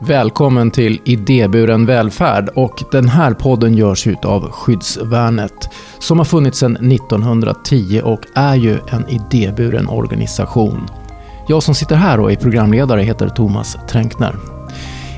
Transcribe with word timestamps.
Välkommen 0.00 0.70
till 0.70 1.00
Idéburen 1.04 1.86
välfärd 1.86 2.48
och 2.48 2.82
den 2.92 3.08
här 3.08 3.34
podden 3.34 3.74
görs 3.74 4.06
av 4.06 4.50
Skyddsvärnet 4.50 5.68
som 5.98 6.18
har 6.18 6.24
funnits 6.24 6.58
sedan 6.58 6.92
1910 6.92 8.00
och 8.04 8.20
är 8.34 8.54
ju 8.54 8.78
en 8.90 9.08
idéburen 9.08 9.88
organisation. 9.88 10.88
Jag 11.48 11.62
som 11.62 11.74
sitter 11.74 11.96
här 11.96 12.20
och 12.20 12.32
är 12.32 12.36
programledare 12.36 13.02
heter 13.02 13.28
Thomas 13.28 13.76
Tränkner. 13.88 14.36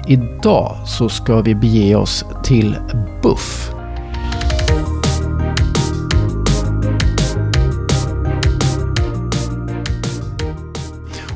Idag 0.06 0.76
så 0.86 1.08
ska 1.08 1.40
vi 1.40 1.54
bege 1.54 1.94
oss 1.94 2.24
till 2.44 2.76
BUFF. 3.22 3.70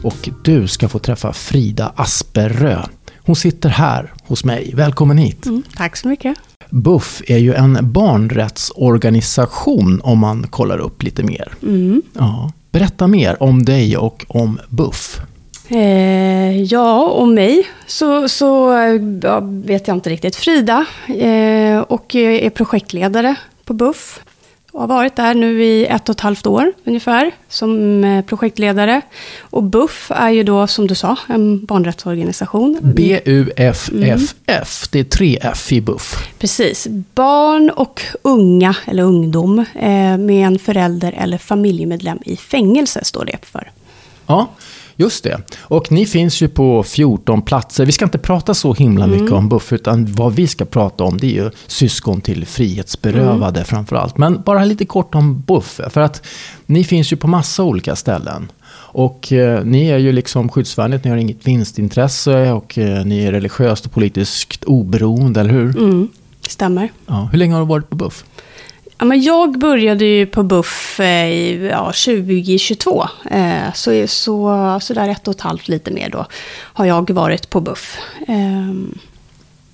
Och 0.02 0.28
du 0.42 0.68
ska 0.68 0.88
få 0.88 0.98
träffa 0.98 1.32
Frida 1.32 1.92
Asperö. 1.96 2.82
Hon 3.26 3.36
sitter 3.36 3.68
här 3.68 4.12
hos 4.26 4.44
mig. 4.44 4.72
Välkommen 4.74 5.18
hit. 5.18 5.46
Mm, 5.46 5.62
tack 5.76 5.96
så 5.96 6.08
mycket. 6.08 6.38
BUFF 6.70 7.22
är 7.26 7.38
ju 7.38 7.54
en 7.54 7.92
barnrättsorganisation 7.92 10.00
om 10.04 10.18
man 10.18 10.46
kollar 10.50 10.78
upp 10.78 11.02
lite 11.02 11.22
mer. 11.22 11.52
Mm. 11.62 12.02
Ja. 12.12 12.52
Berätta 12.70 13.06
mer 13.06 13.42
om 13.42 13.64
dig 13.64 13.96
och 13.96 14.24
om 14.28 14.60
BUFF. 14.68 15.20
Eh, 15.68 16.62
ja, 16.62 17.06
om 17.06 17.34
mig 17.34 17.66
så, 17.86 18.28
så 18.28 18.72
ja, 19.22 19.40
vet 19.40 19.88
jag 19.88 19.96
inte 19.96 20.10
riktigt. 20.10 20.36
Frida 20.36 20.86
eh, 21.08 21.78
och 21.78 22.14
är 22.14 22.50
projektledare 22.50 23.34
på 23.64 23.74
BUFF 23.74 24.20
och 24.72 24.80
har 24.80 24.88
varit 24.88 25.16
där 25.16 25.34
nu 25.34 25.64
i 25.64 25.86
ett 25.86 26.08
och 26.08 26.14
ett 26.14 26.20
halvt 26.20 26.46
år 26.46 26.72
ungefär 26.84 27.30
som 27.48 28.04
eh, 28.04 28.24
projektledare. 28.24 29.00
Och 29.40 29.62
BUFF 29.62 30.10
är 30.10 30.30
ju 30.30 30.42
då, 30.42 30.66
som 30.66 30.86
du 30.86 30.94
sa, 30.94 31.16
en 31.28 31.64
barnrättsorganisation. 31.64 32.78
B-U-F-F-F, 32.82 34.88
det 34.90 35.00
är 35.00 35.04
tre 35.04 35.38
F 35.42 35.72
i 35.72 35.80
BUFF. 35.80 36.28
Precis. 36.38 36.86
Barn 37.14 37.70
och 37.70 38.02
unga, 38.22 38.76
eller 38.84 39.02
ungdom, 39.02 39.58
eh, 39.58 40.18
med 40.18 40.46
en 40.46 40.58
förälder 40.58 41.12
eller 41.12 41.38
familjemedlem 41.38 42.18
i 42.24 42.36
fängelse 42.36 43.04
står 43.04 43.24
det 43.24 43.38
för. 43.42 43.70
Ja, 44.26 44.48
Just 44.96 45.24
det. 45.24 45.40
Och 45.60 45.92
ni 45.92 46.06
finns 46.06 46.40
ju 46.40 46.48
på 46.48 46.82
14 46.82 47.42
platser. 47.42 47.86
Vi 47.86 47.92
ska 47.92 48.04
inte 48.04 48.18
prata 48.18 48.54
så 48.54 48.74
himla 48.74 49.06
mycket 49.06 49.28
mm. 49.28 49.38
om 49.38 49.48
BUFF, 49.48 49.72
utan 49.72 50.12
vad 50.12 50.34
vi 50.34 50.46
ska 50.46 50.64
prata 50.64 51.04
om 51.04 51.18
det 51.18 51.26
är 51.26 51.44
ju 51.44 51.50
syskon 51.66 52.20
till 52.20 52.46
frihetsberövade 52.46 53.60
mm. 53.60 53.64
framför 53.64 53.96
allt. 53.96 54.18
Men 54.18 54.42
bara 54.42 54.64
lite 54.64 54.84
kort 54.84 55.14
om 55.14 55.40
BUFF, 55.40 55.80
för 55.90 56.00
att 56.00 56.26
ni 56.66 56.84
finns 56.84 57.12
ju 57.12 57.16
på 57.16 57.26
massa 57.26 57.62
olika 57.62 57.96
ställen. 57.96 58.52
Och 58.94 59.32
eh, 59.32 59.64
ni 59.64 59.88
är 59.88 59.98
ju 59.98 60.12
liksom 60.12 60.48
skyddsvärnet, 60.48 61.04
ni 61.04 61.10
har 61.10 61.16
inget 61.16 61.46
vinstintresse 61.46 62.52
och 62.52 62.78
eh, 62.78 63.04
ni 63.04 63.24
är 63.24 63.32
religiöst 63.32 63.86
och 63.86 63.92
politiskt 63.92 64.64
oberoende, 64.64 65.40
eller 65.40 65.50
hur? 65.50 65.76
Mm, 65.76 66.08
stämmer. 66.40 66.92
Ja, 67.06 67.28
hur 67.32 67.38
länge 67.38 67.54
har 67.54 67.60
du 67.60 67.66
varit 67.66 67.90
på 67.90 67.96
BUFF? 67.96 68.24
Ja, 69.02 69.06
men 69.06 69.22
jag 69.22 69.58
började 69.58 70.04
ju 70.04 70.26
på 70.26 70.42
BUFF 70.42 71.00
eh, 71.00 71.28
i 71.28 71.68
ja, 71.70 71.86
2022. 71.86 73.04
Eh, 73.30 73.72
så, 73.74 74.04
så, 74.06 74.78
så 74.82 74.94
där 74.94 75.08
ett 75.08 75.28
och 75.28 75.34
ett 75.34 75.40
halvt, 75.40 75.68
lite 75.68 75.90
mer 75.90 76.10
då, 76.10 76.26
har 76.52 76.84
jag 76.84 77.10
varit 77.10 77.50
på 77.50 77.60
BUFF. 77.60 77.98
Eh, 78.28 78.34
mm. 78.34 78.94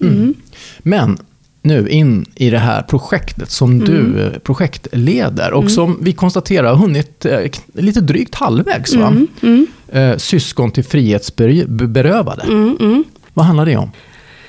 Mm. 0.01 0.35
Men 0.79 1.19
nu 1.63 1.89
in 1.89 2.27
i 2.35 2.51
det 2.51 2.59
här 2.59 2.83
projektet 2.83 3.51
som 3.51 3.73
mm. 3.73 3.85
du 3.85 4.33
projektleder 4.41 5.53
och 5.53 5.63
mm. 5.63 5.71
som 5.71 5.99
vi 6.01 6.13
konstaterar 6.13 6.69
har 6.69 6.77
hunnit 6.77 7.25
eh, 7.25 7.51
lite 7.73 8.01
drygt 8.01 8.35
halvvägs. 8.35 8.95
Va? 8.95 9.07
Mm. 9.07 9.29
mm. 9.43 9.67
Eh, 9.89 10.17
syskon 10.17 10.71
till 10.71 10.85
frihetsberövade. 10.85 12.45
Vad 13.35 13.47
handlar 13.47 13.67
det 13.67 13.77
om? 13.77 13.91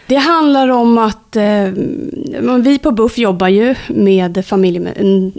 Det 0.10 0.16
handlar 0.16 0.70
om 0.70 0.98
att 0.98 1.36
eh, 1.36 1.68
vi 2.62 2.80
på 2.82 2.92
BUFF 2.92 3.18
jobbar 3.18 3.48
ju 3.48 3.76
med 3.88 4.46
familje, 4.46 4.94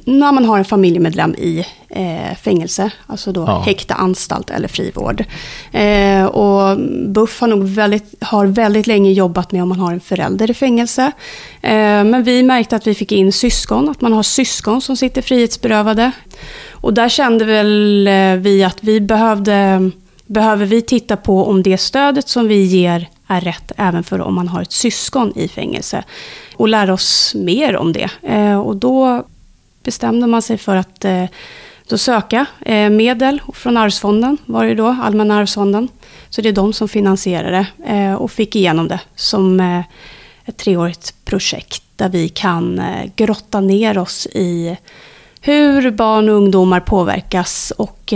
när 0.04 0.32
man 0.32 0.44
har 0.44 0.58
en 0.58 0.64
familjemedlem 0.64 1.34
i 1.34 1.66
eh, 1.88 2.36
fängelse, 2.42 2.91
alltså 3.06 3.32
då 3.32 3.41
ja. 3.41 3.62
häkte, 3.66 3.94
anstalt 3.94 4.50
eller 4.50 4.69
frivård. 4.69 5.25
Eh, 5.72 6.25
och 6.25 6.78
BUFF 7.09 7.41
har 7.41 7.48
nog 7.48 7.64
väldigt, 7.64 8.14
har 8.20 8.47
väldigt 8.47 8.86
länge 8.86 9.12
jobbat 9.12 9.53
med 9.53 9.62
om 9.62 9.69
man 9.69 9.80
har 9.80 9.92
en 9.92 10.00
förälder 10.00 10.50
i 10.50 10.54
fängelse. 10.54 11.12
Eh, 11.62 12.04
men 12.04 12.22
vi 12.22 12.42
märkte 12.42 12.76
att 12.76 12.86
vi 12.86 12.94
fick 12.94 13.12
in 13.12 13.32
syskon, 13.32 13.88
att 13.88 14.00
man 14.00 14.12
har 14.12 14.22
syskon 14.22 14.80
som 14.80 14.97
sitter 14.97 15.22
frihetsberövade. 15.22 16.10
Och 16.70 16.94
där 16.94 17.09
kände 17.09 17.44
väl 17.44 18.06
eh, 18.06 18.34
vi 18.34 18.64
att 18.64 18.78
vi 18.80 19.00
behövde 19.00 19.91
behöver 20.26 20.66
vi 20.66 20.82
titta 20.82 21.16
på 21.16 21.44
om 21.44 21.62
det 21.62 21.78
stödet 21.78 22.28
som 22.28 22.48
vi 22.48 22.62
ger 22.62 23.09
är 23.30 23.41
rätt 23.41 23.72
även 23.76 24.04
för 24.04 24.20
om 24.20 24.34
man 24.34 24.48
har 24.48 24.62
ett 24.62 24.72
syskon 24.72 25.32
i 25.36 25.48
fängelse. 25.48 26.04
Och 26.56 26.68
lära 26.68 26.92
oss 26.92 27.34
mer 27.34 27.76
om 27.76 27.92
det. 27.92 28.10
Eh, 28.22 28.60
och 28.60 28.76
då 28.76 29.24
bestämde 29.82 30.26
man 30.26 30.42
sig 30.42 30.58
för 30.58 30.76
att 30.76 31.04
eh, 31.04 31.24
då 31.88 31.98
söka 31.98 32.46
eh, 32.60 32.91
medel 32.91 33.42
från 33.54 33.76
Arvsfonden, 33.76 34.38
var 34.46 34.64
det 34.64 34.74
då, 34.74 34.96
Allmänna 35.02 35.38
arvsfonden. 35.38 35.88
Så 36.28 36.41
det 36.41 36.48
är 36.48 36.52
de 36.52 36.72
som 36.72 36.88
finansierar 36.88 37.66
det 37.76 38.16
och 38.16 38.30
fick 38.30 38.56
igenom 38.56 38.88
det 38.88 39.00
som 39.14 39.60
ett 40.44 40.56
treårigt 40.56 41.14
projekt 41.24 41.82
där 41.97 42.08
vi 42.08 42.28
kan 42.28 42.82
grotta 43.16 43.60
ner 43.60 43.98
oss 43.98 44.26
i 44.26 44.76
hur 45.41 45.91
barn 45.91 46.28
och 46.28 46.34
ungdomar 46.34 46.80
påverkas 46.80 47.72
och 47.78 48.12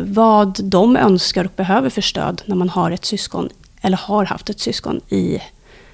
vad 0.00 0.64
de 0.64 0.96
önskar 0.96 1.44
och 1.44 1.52
behöver 1.56 1.90
för 1.90 2.02
stöd 2.02 2.42
när 2.44 2.56
man 2.56 2.68
har 2.68 2.90
ett 2.90 3.04
syskon 3.04 3.48
eller 3.86 3.96
har 3.96 4.24
haft 4.24 4.50
ett 4.50 4.60
syskon 4.60 5.00
i 5.08 5.38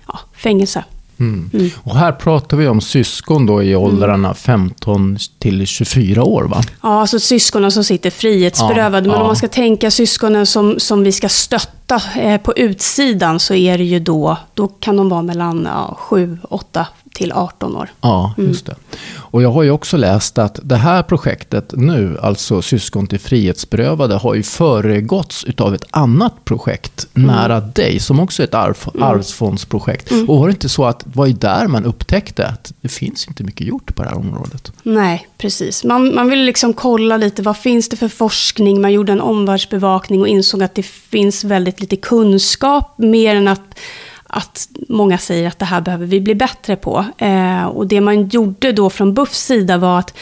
ja, 0.06 0.18
fängelse. 0.36 0.84
Mm. 1.18 1.50
Mm. 1.52 1.70
Och 1.82 1.96
här 1.96 2.12
pratar 2.12 2.56
vi 2.56 2.68
om 2.68 2.80
syskon 2.80 3.46
då 3.46 3.62
i 3.62 3.76
åldrarna 3.76 4.28
mm. 4.28 4.34
15 4.34 5.18
till 5.38 5.66
24 5.66 6.24
år 6.24 6.44
va? 6.44 6.62
Ja, 6.82 7.00
alltså 7.00 7.20
syskonen 7.20 7.72
som 7.72 7.84
sitter 7.84 8.10
frihetsberövade. 8.10 8.96
Ja, 8.96 9.00
men 9.00 9.10
ja. 9.10 9.20
om 9.20 9.26
man 9.26 9.36
ska 9.36 9.48
tänka 9.48 9.90
syskonen 9.90 10.46
som, 10.46 10.80
som 10.80 11.02
vi 11.02 11.12
ska 11.12 11.28
stötta 11.28 12.02
eh, 12.20 12.40
på 12.40 12.52
utsidan 12.56 13.40
så 13.40 13.54
är 13.54 13.78
det 13.78 13.84
ju 13.84 14.00
då, 14.00 14.36
då 14.54 14.68
kan 14.68 14.96
de 14.96 15.08
vara 15.08 15.22
mellan 15.22 15.68
ja, 15.70 15.96
7, 15.98 16.38
8 16.48 16.86
till 17.14 17.32
18 17.32 17.76
år. 17.76 17.88
Ja, 18.00 18.34
mm. 18.38 18.50
just 18.50 18.66
det. 18.66 18.74
Och 19.14 19.42
jag 19.42 19.52
har 19.52 19.62
ju 19.62 19.70
också 19.70 19.96
läst 19.96 20.38
att 20.38 20.60
det 20.62 20.76
här 20.76 21.02
projektet 21.02 21.72
nu, 21.76 22.18
alltså 22.22 22.62
Syskon 22.62 23.06
till 23.06 23.20
frihetsberövade, 23.20 24.14
har 24.14 24.34
ju 24.34 24.42
föregåtts 24.42 25.46
av 25.58 25.74
ett 25.74 25.84
annat 25.90 26.44
projekt 26.44 27.06
mm. 27.14 27.26
nära 27.26 27.60
dig, 27.60 28.00
som 28.00 28.20
också 28.20 28.42
är 28.42 28.46
ett 28.46 28.54
arv, 28.54 28.78
mm. 28.94 29.02
arvsfondsprojekt. 29.02 30.10
Mm. 30.10 30.30
Och 30.30 30.38
var 30.38 30.46
det 30.46 30.52
inte 30.52 30.68
så 30.68 30.84
att 30.84 31.00
det 31.00 31.16
var 31.16 31.26
ju 31.26 31.32
där 31.32 31.66
man 31.66 31.84
upptäckte 31.84 32.46
att 32.46 32.72
det 32.80 32.88
finns 32.88 33.28
inte 33.28 33.44
mycket 33.44 33.66
gjort 33.66 33.94
på 33.94 34.02
det 34.02 34.08
här 34.08 34.18
området? 34.18 34.72
Nej, 34.82 35.28
precis. 35.38 35.84
Man, 35.84 36.14
man 36.14 36.28
ville 36.28 36.44
liksom 36.44 36.72
kolla 36.72 37.16
lite, 37.16 37.42
vad 37.42 37.56
finns 37.56 37.88
det 37.88 37.96
för 37.96 38.08
forskning? 38.08 38.80
Man 38.80 38.92
gjorde 38.92 39.12
en 39.12 39.20
omvärldsbevakning 39.20 40.20
och 40.20 40.28
insåg 40.28 40.62
att 40.62 40.74
det 40.74 40.82
finns 40.86 41.44
väldigt 41.44 41.80
lite 41.80 41.96
kunskap, 41.96 42.94
mer 42.98 43.36
än 43.36 43.48
att 43.48 43.78
att 44.34 44.68
många 44.88 45.18
säger 45.18 45.48
att 45.48 45.58
det 45.58 45.64
här 45.64 45.80
behöver 45.80 46.06
vi 46.06 46.20
bli 46.20 46.34
bättre 46.34 46.76
på. 46.76 47.04
Eh, 47.18 47.64
och 47.64 47.86
det 47.86 48.00
man 48.00 48.28
gjorde 48.28 48.72
då 48.72 48.90
från 48.90 49.14
BUFs 49.14 49.46
sida 49.46 49.78
var 49.78 49.98
att 49.98 50.14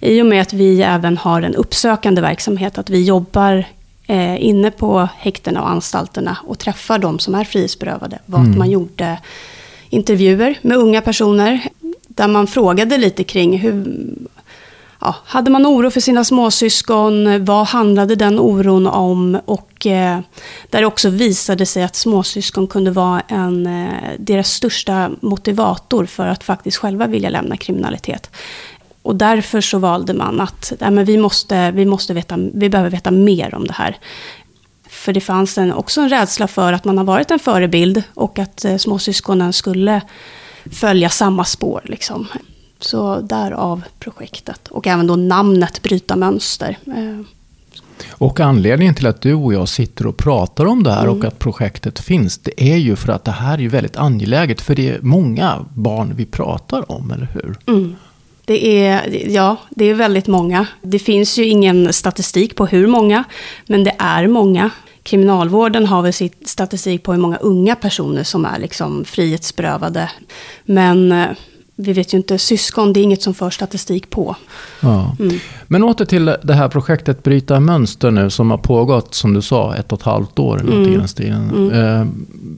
i 0.00 0.22
och 0.22 0.26
med 0.26 0.42
att 0.42 0.52
vi 0.52 0.82
även 0.82 1.18
har 1.18 1.42
en 1.42 1.54
uppsökande 1.54 2.22
verksamhet, 2.22 2.78
att 2.78 2.90
vi 2.90 3.04
jobbar 3.04 3.64
eh, 4.06 4.44
inne 4.44 4.70
på 4.70 5.08
häktena 5.18 5.62
och 5.62 5.70
anstalterna 5.70 6.38
och 6.46 6.58
träffar 6.58 6.98
de 6.98 7.18
som 7.18 7.34
är 7.34 7.44
frihetsberövade, 7.44 8.18
var 8.26 8.38
mm. 8.38 8.50
att 8.50 8.58
man 8.58 8.70
gjorde 8.70 9.18
intervjuer 9.90 10.58
med 10.62 10.76
unga 10.76 11.00
personer 11.00 11.68
där 12.08 12.28
man 12.28 12.46
frågade 12.46 12.98
lite 12.98 13.24
kring 13.24 13.58
hur, 13.58 13.84
ja, 15.00 15.14
hade 15.24 15.50
man 15.50 15.66
oro 15.66 15.90
för 15.90 16.00
sina 16.00 16.24
småsyskon? 16.24 17.26
Eh, 17.26 17.38
vad 17.38 17.66
handlade 17.66 18.14
den 18.14 18.38
oron 18.38 18.86
om? 18.86 19.40
Och 19.44 19.86
eh, 19.86 20.20
där 20.70 20.80
det 20.80 20.86
också 20.86 21.08
visade 21.08 21.66
sig 21.66 21.82
att 21.82 21.96
småsyskon 21.96 22.66
kunde 22.66 22.90
vara 22.90 23.20
en, 23.20 23.66
eh, 23.66 24.10
deras 24.18 24.50
största 24.50 25.10
motivator 25.20 26.06
för 26.06 26.26
att 26.26 26.44
faktiskt 26.44 26.76
själva 26.76 27.06
vilja 27.06 27.30
lämna 27.30 27.56
kriminalitet. 27.56 28.30
Och 29.02 29.16
därför 29.16 29.60
så 29.60 29.78
valde 29.78 30.14
man 30.14 30.40
att 30.40 30.72
nej, 30.80 30.90
men 30.90 31.04
vi, 31.04 31.16
måste, 31.16 31.70
vi, 31.70 31.84
måste 31.84 32.14
veta, 32.14 32.38
vi 32.54 32.68
behöver 32.68 32.90
veta 32.90 33.10
mer 33.10 33.54
om 33.54 33.66
det 33.66 33.72
här. 33.72 33.96
För 34.88 35.12
det 35.12 35.20
fanns 35.20 35.58
en, 35.58 35.72
också 35.72 36.00
en 36.00 36.08
rädsla 36.08 36.48
för 36.48 36.72
att 36.72 36.84
man 36.84 36.98
har 36.98 37.04
varit 37.04 37.30
en 37.30 37.38
förebild 37.38 38.02
och 38.14 38.38
att 38.38 38.64
eh, 38.64 38.76
småsyskonen 38.76 39.52
skulle 39.52 40.00
följa 40.72 41.10
samma 41.10 41.44
spår. 41.44 41.80
Liksom. 41.84 42.26
Så 42.78 43.20
därav 43.20 43.82
projektet. 43.98 44.68
Och 44.68 44.86
även 44.86 45.06
då 45.06 45.16
namnet 45.16 45.82
Bryta 45.82 46.16
mönster. 46.16 46.78
Eh, 46.86 47.26
och 48.08 48.40
anledningen 48.40 48.94
till 48.94 49.06
att 49.06 49.20
du 49.20 49.34
och 49.34 49.54
jag 49.54 49.68
sitter 49.68 50.06
och 50.06 50.16
pratar 50.16 50.66
om 50.66 50.82
det 50.82 50.92
här 50.92 51.02
mm. 51.02 51.18
och 51.18 51.24
att 51.24 51.38
projektet 51.38 51.98
finns, 51.98 52.38
det 52.38 52.72
är 52.72 52.76
ju 52.76 52.96
för 52.96 53.12
att 53.12 53.24
det 53.24 53.30
här 53.30 53.60
är 53.60 53.68
väldigt 53.68 53.96
angeläget. 53.96 54.60
För 54.60 54.74
det 54.74 54.88
är 54.88 55.00
många 55.02 55.64
barn 55.74 56.12
vi 56.16 56.26
pratar 56.26 56.92
om, 56.92 57.10
eller 57.10 57.28
hur? 57.34 57.56
Mm. 57.66 57.96
Det 58.44 58.86
är, 58.86 59.30
ja, 59.30 59.56
det 59.70 59.84
är 59.84 59.94
väldigt 59.94 60.26
många. 60.26 60.66
Det 60.82 60.98
finns 60.98 61.38
ju 61.38 61.44
ingen 61.44 61.92
statistik 61.92 62.56
på 62.56 62.66
hur 62.66 62.86
många, 62.86 63.24
men 63.66 63.84
det 63.84 63.94
är 63.98 64.26
många. 64.26 64.70
kriminalvården 65.02 65.86
har 65.86 66.02
väl 66.02 66.12
sitt 66.12 66.48
statistik 66.48 67.02
på 67.02 67.12
hur 67.12 67.20
många 67.20 67.36
unga 67.36 67.76
personer 67.76 68.22
som 68.22 68.44
är 68.44 68.58
liksom 68.58 69.04
frihetsberövade. 69.04 70.10
Men 70.64 71.12
eh, 71.12 71.28
vi 71.78 71.92
vet 71.92 72.14
ju 72.14 72.18
inte, 72.18 72.38
syskon 72.38 72.92
det 72.92 73.00
är 73.00 73.02
inget 73.02 73.22
som 73.22 73.34
för 73.34 73.50
statistik 73.50 74.10
på. 74.10 74.36
Ja. 74.80 75.16
Mm. 75.20 75.38
Men 75.66 75.84
åter 75.84 76.04
till 76.04 76.24
det 76.42 76.54
här 76.54 76.68
projektet 76.68 77.22
Bryta 77.22 77.60
mönster 77.60 78.10
nu 78.10 78.30
som 78.30 78.50
har 78.50 78.58
pågått, 78.58 79.14
som 79.14 79.34
du 79.34 79.42
sa, 79.42 79.74
ett 79.74 79.92
och 79.92 79.98
ett 79.98 80.04
halvt 80.04 80.38
år. 80.38 80.60
Mm. 80.60 81.06
Mm. 81.18 81.70
Eh, 81.70 82.06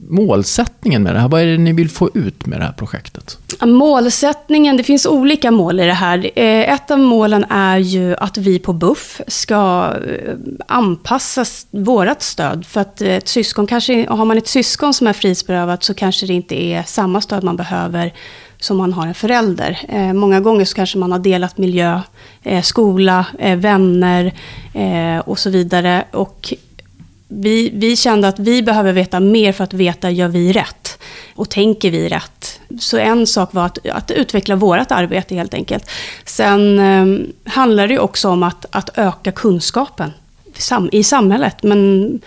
målsättningen 0.09 1.03
med 1.03 1.15
det 1.15 1.19
här, 1.19 1.27
vad 1.27 1.41
är 1.41 1.45
det 1.45 1.57
ni 1.57 1.73
vill 1.73 1.89
få 1.89 2.09
ut 2.13 2.45
med 2.45 2.59
det 2.59 2.63
här 2.63 2.71
projektet? 2.71 3.37
Målsättningen, 3.61 4.77
det 4.77 4.83
finns 4.83 5.05
olika 5.05 5.51
mål 5.51 5.79
i 5.79 5.85
det 5.85 5.93
här. 5.93 6.31
Eh, 6.35 6.73
ett 6.73 6.91
av 6.91 6.99
målen 6.99 7.45
är 7.49 7.77
ju 7.77 8.15
att 8.15 8.37
vi 8.37 8.59
på 8.59 8.73
BUFF 8.73 9.21
ska 9.27 9.93
eh, 10.07 10.33
anpassa 10.67 11.45
vårt 11.71 12.21
stöd. 12.21 12.65
För 12.65 12.81
att 12.81 13.01
ett 13.01 13.27
syskon 13.27 13.67
kanske, 13.67 14.09
har 14.09 14.25
man 14.25 14.37
ett 14.37 14.47
syskon 14.47 14.93
som 14.93 15.07
är 15.07 15.13
frihetsberövat 15.13 15.83
så 15.83 15.93
kanske 15.93 16.25
det 16.25 16.33
inte 16.33 16.63
är 16.63 16.83
samma 16.83 17.21
stöd 17.21 17.43
man 17.43 17.55
behöver 17.55 18.13
som 18.59 18.77
man 18.77 18.93
har 18.93 19.07
en 19.07 19.13
förälder. 19.13 19.79
Eh, 19.89 20.13
många 20.13 20.39
gånger 20.39 20.65
så 20.65 20.75
kanske 20.75 20.97
man 20.97 21.11
har 21.11 21.19
delat 21.19 21.57
miljö, 21.57 22.01
eh, 22.43 22.61
skola, 22.61 23.25
eh, 23.39 23.57
vänner 23.57 24.33
eh, 24.73 25.19
och 25.19 25.39
så 25.39 25.49
vidare. 25.49 26.05
Och 26.11 26.53
vi, 27.27 27.71
vi 27.73 27.95
kände 27.95 28.27
att 28.27 28.39
vi 28.39 28.63
behöver 28.63 28.93
veta 28.93 29.19
mer 29.19 29.51
för 29.51 29.63
att 29.63 29.73
veta, 29.73 30.11
gör 30.11 30.27
vi 30.27 30.53
rätt? 30.53 30.99
Och 31.35 31.49
tänker 31.49 31.91
vi 31.91 32.09
rätt? 32.09 32.59
Så 32.79 32.97
en 32.97 33.27
sak 33.27 33.53
var 33.53 33.65
att, 33.65 33.87
att 33.89 34.11
utveckla 34.11 34.55
vårt 34.55 34.91
arbete 34.91 35.35
helt 35.35 35.53
enkelt. 35.53 35.89
Sen 36.25 36.79
eh, 36.79 37.27
handlar 37.53 37.87
det 37.87 37.99
också 37.99 38.29
om 38.29 38.43
att, 38.43 38.65
att 38.69 38.89
öka 38.97 39.31
kunskapen 39.31 40.11
i 40.91 41.03
samhället. 41.03 41.63
Men, 41.63 42.19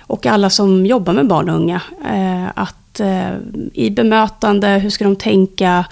och 0.00 0.26
alla 0.26 0.50
som 0.50 0.86
jobbar 0.86 1.12
med 1.12 1.26
barn 1.26 1.50
och 1.50 1.56
unga. 1.56 1.80
Eh, 2.04 2.62
att 2.94 3.00
eh, 3.00 3.36
i 3.72 3.90
bemötande, 3.90 4.68
hur 4.68 4.90
ska 4.90 5.04
de 5.04 5.16
tänka? 5.16 5.84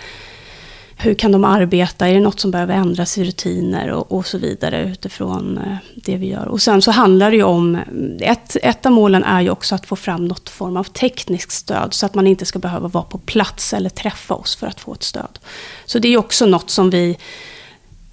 Hur 0.96 1.14
kan 1.14 1.32
de 1.32 1.44
arbeta? 1.44 2.08
Är 2.08 2.14
det 2.14 2.20
något 2.20 2.40
som 2.40 2.50
behöver 2.50 2.74
ändras 2.74 3.18
i 3.18 3.24
rutiner 3.24 3.90
och, 3.90 4.12
och 4.12 4.26
så 4.26 4.38
vidare 4.38 4.82
utifrån 4.82 5.58
eh, 5.58 5.76
det 5.94 6.16
vi 6.16 6.28
gör. 6.28 6.48
Och 6.48 6.62
sen 6.62 6.82
så 6.82 6.90
handlar 6.90 7.30
det 7.30 7.36
ju 7.36 7.42
om, 7.42 7.78
ett, 8.20 8.56
ett 8.62 8.86
av 8.86 8.92
målen 8.92 9.24
är 9.24 9.40
ju 9.40 9.50
också 9.50 9.74
att 9.74 9.86
få 9.86 9.96
fram 9.96 10.28
något 10.28 10.48
form 10.48 10.76
av 10.76 10.84
tekniskt 10.84 11.52
stöd 11.52 11.94
så 11.94 12.06
att 12.06 12.14
man 12.14 12.26
inte 12.26 12.44
ska 12.44 12.58
behöva 12.58 12.88
vara 12.88 13.04
på 13.04 13.18
plats 13.18 13.74
eller 13.74 13.90
träffa 13.90 14.34
oss 14.34 14.56
för 14.56 14.66
att 14.66 14.80
få 14.80 14.92
ett 14.92 15.02
stöd. 15.02 15.38
Så 15.84 15.98
det 15.98 16.08
är 16.08 16.18
också 16.18 16.46
något 16.46 16.70
som 16.70 16.90
vi 16.90 17.18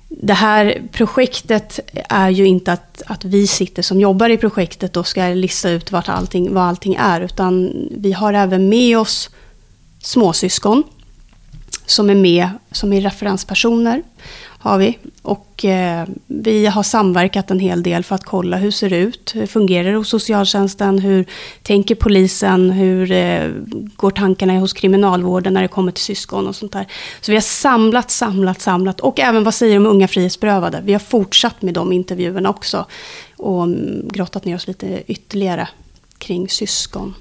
det 0.09 0.33
här 0.33 0.81
projektet 0.91 1.79
är 2.09 2.29
ju 2.29 2.45
inte 2.45 2.73
att, 2.73 3.01
att 3.05 3.25
vi 3.25 3.47
sitter 3.47 3.81
som 3.81 3.99
jobbar 4.01 4.29
i 4.29 4.37
projektet 4.37 4.97
och 4.97 5.07
ska 5.07 5.27
lista 5.27 5.69
ut 5.69 5.91
vart 5.91 6.09
allting, 6.09 6.53
vad 6.53 6.63
allting 6.63 6.95
är, 6.95 7.21
utan 7.21 7.73
vi 7.91 8.11
har 8.11 8.33
även 8.33 8.69
med 8.69 8.97
oss 8.97 9.29
småsyskon 10.01 10.83
som 11.85 12.09
är 12.09 12.15
med 12.15 12.49
som 12.71 12.93
är 12.93 13.01
referenspersoner 13.01 14.03
har 14.61 14.77
vi. 14.77 14.97
Och 15.21 15.65
eh, 15.65 16.07
vi 16.27 16.65
har 16.65 16.83
samverkat 16.83 17.51
en 17.51 17.59
hel 17.59 17.83
del 17.83 18.03
för 18.03 18.15
att 18.15 18.23
kolla 18.23 18.57
hur 18.57 18.71
ser 18.71 18.89
det 18.89 18.97
ut? 18.97 19.31
Hur 19.35 19.45
fungerar 19.45 19.91
det 19.91 19.97
hos 19.97 20.09
socialtjänsten? 20.09 20.99
Hur 20.99 21.25
tänker 21.63 21.95
polisen? 21.95 22.69
Hur 22.69 23.11
eh, 23.11 23.51
går 23.95 24.11
tankarna 24.11 24.53
hos 24.53 24.73
kriminalvården 24.73 25.53
när 25.53 25.61
det 25.61 25.67
kommer 25.67 25.91
till 25.91 26.03
syskon 26.03 26.47
och 26.47 26.55
sånt 26.55 26.71
där? 26.71 26.87
Så 27.21 27.31
vi 27.31 27.35
har 27.35 27.41
samlat, 27.41 28.11
samlat, 28.11 28.61
samlat. 28.61 28.99
Och 28.99 29.19
även 29.19 29.43
vad 29.43 29.53
säger 29.53 29.73
de 29.73 29.85
unga 29.85 30.07
frihetsberövade? 30.07 30.81
Vi 30.83 30.93
har 30.93 30.99
fortsatt 30.99 31.61
med 31.61 31.73
de 31.73 31.93
intervjuerna 31.93 32.49
också. 32.49 32.85
Och 33.37 33.63
mm, 33.63 34.07
grottat 34.07 34.45
ner 34.45 34.55
oss 34.55 34.67
lite 34.67 35.03
ytterligare 35.07 35.67
kring 36.17 36.49
syskon. 36.49 37.15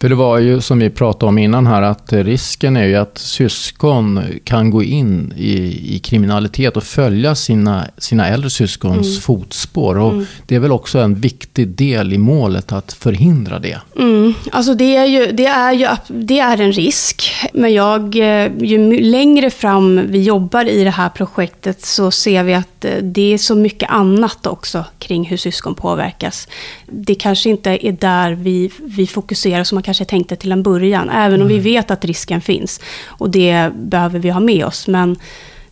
För 0.00 0.08
det 0.08 0.14
var 0.14 0.38
ju 0.38 0.60
som 0.60 0.78
vi 0.78 0.90
pratade 0.90 1.28
om 1.28 1.38
innan 1.38 1.66
här 1.66 1.82
att 1.82 2.12
risken 2.12 2.76
är 2.76 2.84
ju 2.84 2.96
att 2.96 3.18
syskon 3.18 4.20
kan 4.44 4.70
gå 4.70 4.82
in 4.82 5.32
i, 5.36 5.56
i 5.96 5.98
kriminalitet 5.98 6.76
och 6.76 6.82
följa 6.82 7.34
sina, 7.34 7.84
sina 7.98 8.28
äldre 8.28 8.50
syskons 8.50 9.06
mm. 9.06 9.20
fotspår. 9.20 9.98
Och 9.98 10.12
mm. 10.12 10.26
Det 10.46 10.54
är 10.54 10.60
väl 10.60 10.72
också 10.72 10.98
en 10.98 11.14
viktig 11.14 11.68
del 11.68 12.12
i 12.12 12.18
målet 12.18 12.72
att 12.72 12.92
förhindra 12.92 13.58
det. 13.58 13.78
Mm. 13.96 14.34
Alltså 14.52 14.74
det 14.74 14.96
är, 14.96 15.06
ju, 15.06 15.32
det, 15.32 15.46
är 15.46 15.72
ju, 15.72 15.86
det 16.08 16.38
är 16.38 16.60
en 16.60 16.72
risk. 16.72 17.30
Men 17.52 17.72
jag, 17.72 18.16
eh, 18.16 18.50
ju 18.60 19.00
längre 19.00 19.50
fram 19.50 20.06
vi 20.08 20.22
jobbar 20.22 20.64
i 20.64 20.84
det 20.84 20.90
här 20.90 21.08
projektet 21.08 21.84
så 21.84 22.10
ser 22.10 22.42
vi 22.42 22.54
att 22.54 22.84
eh, 22.84 22.92
det 23.02 23.34
är 23.34 23.38
så 23.38 23.54
mycket 23.54 23.90
annat 23.90 24.46
också 24.46 24.84
kring 24.98 25.24
hur 25.24 25.36
syskon 25.36 25.74
påverkas. 25.74 26.48
Det 26.86 27.14
kanske 27.14 27.50
inte 27.50 27.86
är 27.86 27.92
där 27.92 28.32
vi, 28.32 28.70
vi 28.78 29.06
fokuserar 29.06 29.47
som 29.64 29.76
man 29.76 29.82
kanske 29.82 30.04
tänkte 30.04 30.36
till 30.36 30.52
en 30.52 30.62
början. 30.62 31.10
Även 31.10 31.42
om 31.42 31.48
vi 31.48 31.58
vet 31.58 31.90
att 31.90 32.04
risken 32.04 32.40
finns. 32.40 32.80
Och 33.06 33.30
det 33.30 33.70
behöver 33.74 34.18
vi 34.18 34.30
ha 34.30 34.40
med 34.40 34.64
oss. 34.64 34.86
Men 34.86 35.16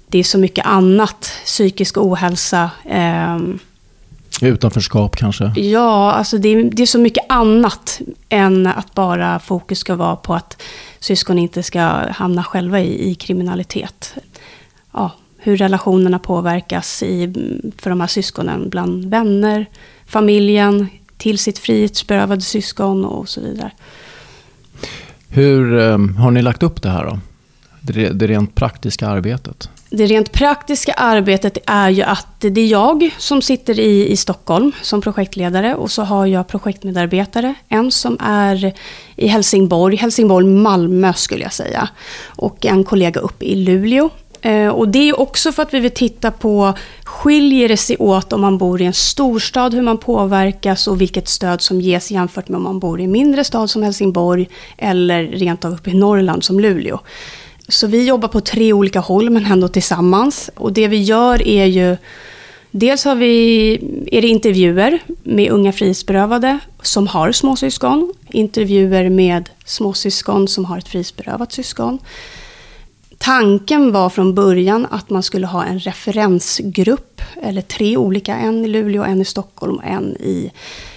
det 0.08 0.18
är 0.18 0.24
så 0.24 0.38
mycket 0.38 0.66
annat. 0.66 1.32
Psykisk 1.44 1.96
ohälsa. 1.96 2.70
Eh, 2.84 3.38
Utanförskap 4.42 5.16
kanske? 5.16 5.52
Ja, 5.56 6.12
alltså 6.12 6.38
det 6.38 6.48
är, 6.48 6.64
det 6.64 6.82
är 6.82 6.86
så 6.86 6.98
mycket 6.98 7.24
annat 7.28 8.00
än 8.28 8.66
att 8.66 8.94
bara 8.94 9.38
fokus 9.38 9.78
ska 9.78 9.94
vara 9.94 10.16
på 10.16 10.34
att 10.34 10.62
syskon 11.00 11.38
inte 11.38 11.62
ska 11.62 11.80
hamna 12.10 12.44
själva 12.44 12.80
i, 12.80 13.10
i 13.10 13.14
kriminalitet. 13.14 14.14
Ja, 14.92 15.10
hur 15.38 15.56
relationerna 15.56 16.18
påverkas 16.18 17.02
i, 17.02 17.34
för 17.78 17.90
de 17.90 18.00
här 18.00 18.08
syskonen 18.08 18.68
bland 18.68 19.04
vänner, 19.04 19.66
familjen, 20.06 20.88
till 21.18 21.38
sitt 21.38 21.58
frihetsberövade 21.58 22.42
syskon 22.42 23.04
och 23.04 23.28
så 23.28 23.40
vidare. 23.40 23.70
Hur 25.28 25.72
um, 25.72 26.16
har 26.16 26.30
ni 26.30 26.42
lagt 26.42 26.62
upp 26.62 26.82
det 26.82 26.88
här 26.88 27.04
då? 27.04 27.18
Det, 27.80 28.08
det 28.08 28.26
rent 28.26 28.54
praktiska 28.54 29.06
arbetet? 29.06 29.68
Det 29.90 30.06
rent 30.06 30.32
praktiska 30.32 30.92
arbetet 30.92 31.58
är 31.66 31.90
ju 31.90 32.02
att 32.02 32.40
det 32.40 32.60
är 32.60 32.66
jag 32.66 33.10
som 33.18 33.42
sitter 33.42 33.80
i, 33.80 34.08
i 34.12 34.16
Stockholm 34.16 34.72
som 34.82 35.00
projektledare 35.00 35.74
och 35.74 35.90
så 35.90 36.02
har 36.02 36.26
jag 36.26 36.46
projektmedarbetare. 36.46 37.54
En 37.68 37.90
som 37.90 38.18
är 38.20 38.72
i 39.16 39.26
Helsingborg, 39.26 39.96
Helsingborg, 39.96 40.46
Malmö 40.46 41.12
skulle 41.12 41.42
jag 41.42 41.52
säga. 41.52 41.88
Och 42.26 42.66
en 42.66 42.84
kollega 42.84 43.20
uppe 43.20 43.44
i 43.44 43.54
Luleå 43.54 44.10
Eh, 44.46 44.68
och 44.68 44.88
det 44.88 45.08
är 45.08 45.20
också 45.20 45.52
för 45.52 45.62
att 45.62 45.74
vi 45.74 45.80
vill 45.80 45.90
titta 45.90 46.30
på, 46.30 46.74
skiljer 47.04 47.68
det 47.68 47.76
sig 47.76 47.96
åt 47.96 48.32
om 48.32 48.40
man 48.40 48.58
bor 48.58 48.82
i 48.82 48.84
en 48.84 48.92
storstad, 48.92 49.74
hur 49.74 49.82
man 49.82 49.98
påverkas 49.98 50.88
och 50.88 51.00
vilket 51.00 51.28
stöd 51.28 51.62
som 51.62 51.80
ges 51.80 52.10
jämfört 52.10 52.48
med 52.48 52.56
om 52.56 52.62
man 52.62 52.78
bor 52.78 53.00
i 53.00 53.04
en 53.04 53.12
mindre 53.12 53.44
stad 53.44 53.70
som 53.70 53.82
Helsingborg 53.82 54.48
eller 54.78 55.22
rent 55.22 55.64
av 55.64 55.72
uppe 55.72 55.90
i 55.90 55.94
Norrland 55.94 56.44
som 56.44 56.60
Luleå. 56.60 56.98
Så 57.68 57.86
vi 57.86 58.06
jobbar 58.06 58.28
på 58.28 58.40
tre 58.40 58.72
olika 58.72 59.00
håll 59.00 59.30
men 59.30 59.46
ändå 59.46 59.68
tillsammans. 59.68 60.50
Och 60.54 60.72
det 60.72 60.88
vi 60.88 61.02
gör 61.02 61.48
är 61.48 61.64
ju 61.64 61.96
Dels 62.70 63.04
har 63.04 63.14
vi, 63.14 63.74
är 64.12 64.22
det 64.22 64.28
intervjuer 64.28 64.98
med 65.22 65.50
unga 65.50 65.72
frihetsberövade 65.72 66.58
som 66.82 67.06
har 67.06 67.32
småsyskon. 67.32 68.12
Intervjuer 68.28 69.10
med 69.10 69.48
småsyskon 69.64 70.48
som 70.48 70.64
har 70.64 70.78
ett 70.78 70.88
frihetsberövat 70.88 71.52
syskon. 71.52 71.98
Tanken 73.18 73.92
var 73.92 74.10
från 74.10 74.34
början 74.34 74.86
att 74.90 75.10
man 75.10 75.22
skulle 75.22 75.46
ha 75.46 75.64
en 75.64 75.78
referensgrupp, 75.78 77.22
eller 77.42 77.62
tre 77.62 77.96
olika, 77.96 78.36
en 78.36 78.64
i 78.64 78.68
Luleå, 78.68 79.02
en 79.02 79.20
i 79.20 79.24
Stockholm 79.24 79.76
och 79.76 79.84
en 79.84 80.16
i 80.16 80.52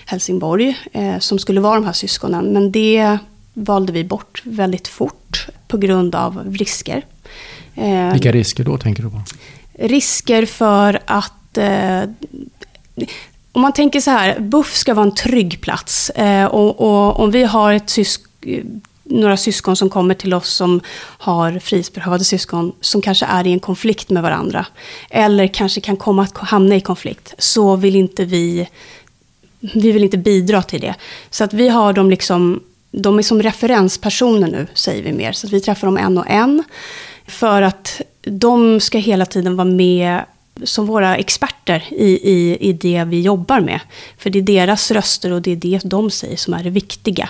Helsingborg, 0.06 0.78
eh, 0.92 1.20
som 1.20 1.40
skulle 1.40 1.62
vara 1.62 1.76
de 1.76 1.86
här 1.86 1.94
syskonen. 1.94 2.46
Men 2.46 2.72
det 2.72 3.18
valde 3.54 3.94
vi 3.94 4.04
bort 4.04 4.42
väldigt 4.46 4.88
fort 4.88 5.48
på 5.68 5.78
grund 5.78 6.16
av 6.16 6.56
risker. 6.56 7.06
Eh, 7.76 8.12
Vilka 8.12 8.32
risker 8.32 8.64
då 8.64 8.78
tänker 8.78 9.04
du 9.04 9.10
på? 9.10 9.22
Risker 9.74 10.46
för 10.46 11.00
att 11.06 11.58
eh, 11.58 12.02
om 13.52 13.62
man 13.62 13.74
tänker 13.74 14.02
så 14.02 14.12
här, 14.12 14.40
buff 14.40 14.76
ska 14.76 14.94
vara 14.94 15.06
en 15.06 15.16
trygg 15.16 15.62
plats. 15.62 16.10
Eh, 16.10 16.46
och, 16.46 16.80
och, 16.80 17.20
om 17.20 17.32
vi 17.32 17.44
har 17.44 17.74
ett 17.74 17.90
sysk 17.90 18.22
några 19.10 19.38
syskon 19.38 19.76
som 19.76 19.90
kommer 19.90 20.14
till 20.14 20.34
oss 20.34 20.50
som 20.50 20.82
har 21.18 21.60
frihetsberövade 21.60 22.24
syskon 22.24 22.72
som 22.82 23.02
kanske 23.02 23.26
är 23.26 23.48
i 23.48 23.52
en 23.52 23.60
konflikt 23.60 24.10
med 24.10 24.24
varandra. 24.24 24.66
Eller 25.10 25.48
kanske 25.48 25.82
kan 25.82 25.98
komma 25.98 26.24
att 26.24 26.38
hamna 26.38 26.76
i 26.76 26.82
konflikt. 26.82 27.34
Så 27.38 27.76
vill 27.76 27.96
inte 27.96 28.26
vi, 28.26 28.70
vi 29.60 29.92
vill 29.92 30.04
inte 30.04 30.18
bidra 30.18 30.62
till 30.62 30.82
det. 30.82 30.96
Så 31.30 31.44
att 31.44 31.54
vi 31.54 31.70
har 31.70 31.94
dem 31.94 32.10
liksom, 32.10 32.64
de 32.92 33.18
är 33.18 33.24
som 33.24 33.42
referenspersoner 33.42 34.48
nu, 34.48 34.68
säger 34.74 35.04
vi 35.04 35.12
mer. 35.12 35.32
Så 35.32 35.48
att 35.48 35.54
vi 35.54 35.62
träffar 35.62 35.88
dem 35.88 35.98
en 35.98 36.18
och 36.18 36.30
en. 36.30 36.64
För 37.28 37.62
att 37.62 38.02
de 38.22 38.80
ska 38.80 38.98
hela 38.98 39.26
tiden 39.26 39.56
vara 39.56 39.68
med 39.68 40.22
som 40.64 40.86
våra 40.86 41.18
experter 41.18 41.84
i, 41.90 42.32
i, 42.32 42.58
i 42.70 42.74
det 42.74 43.04
vi 43.04 43.22
jobbar 43.22 43.60
med. 43.60 43.80
För 44.18 44.30
det 44.30 44.40
är 44.40 44.44
deras 44.44 44.92
röster 44.92 45.32
och 45.32 45.42
det 45.42 45.52
är 45.52 45.56
det 45.56 45.82
de 45.84 46.12
säger 46.12 46.38
som 46.38 46.54
är 46.54 46.64
det 46.64 46.70
viktiga. 46.70 47.30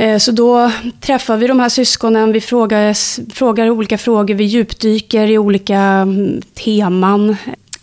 Eh, 0.00 0.18
så 0.18 0.32
då 0.32 0.72
träffar 1.00 1.36
vi 1.36 1.46
de 1.46 1.60
här 1.60 1.68
syskonen, 1.68 2.32
vi 2.32 2.40
frågar, 2.40 2.94
frågar 3.32 3.70
olika 3.70 3.98
frågor, 3.98 4.34
vi 4.34 4.44
djupdyker 4.44 5.26
i 5.30 5.38
olika 5.38 5.78
mm, 5.78 6.42
teman. 6.54 7.36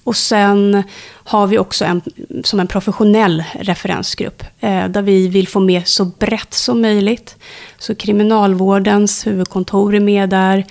Och 0.04 0.16
sen 0.16 0.84
har 1.14 1.48
vi 1.48 1.58
också 1.58 1.86
en, 1.86 2.02
som 2.44 2.60
en 2.60 2.68
professionell 2.68 3.44
referensgrupp, 3.60 4.44
eh, 4.60 4.88
där 4.88 5.02
vi 5.02 5.28
vill 5.28 5.48
få 5.48 5.60
med 5.60 5.88
så 5.88 6.06
brett 6.06 6.54
som 6.54 6.82
möjligt. 6.82 7.36
Så 7.78 7.96
kriminalvårdens 7.96 9.28
huvudkontor 9.28 9.96
är 9.96 10.00
med 10.00 10.30
där. 10.30 10.66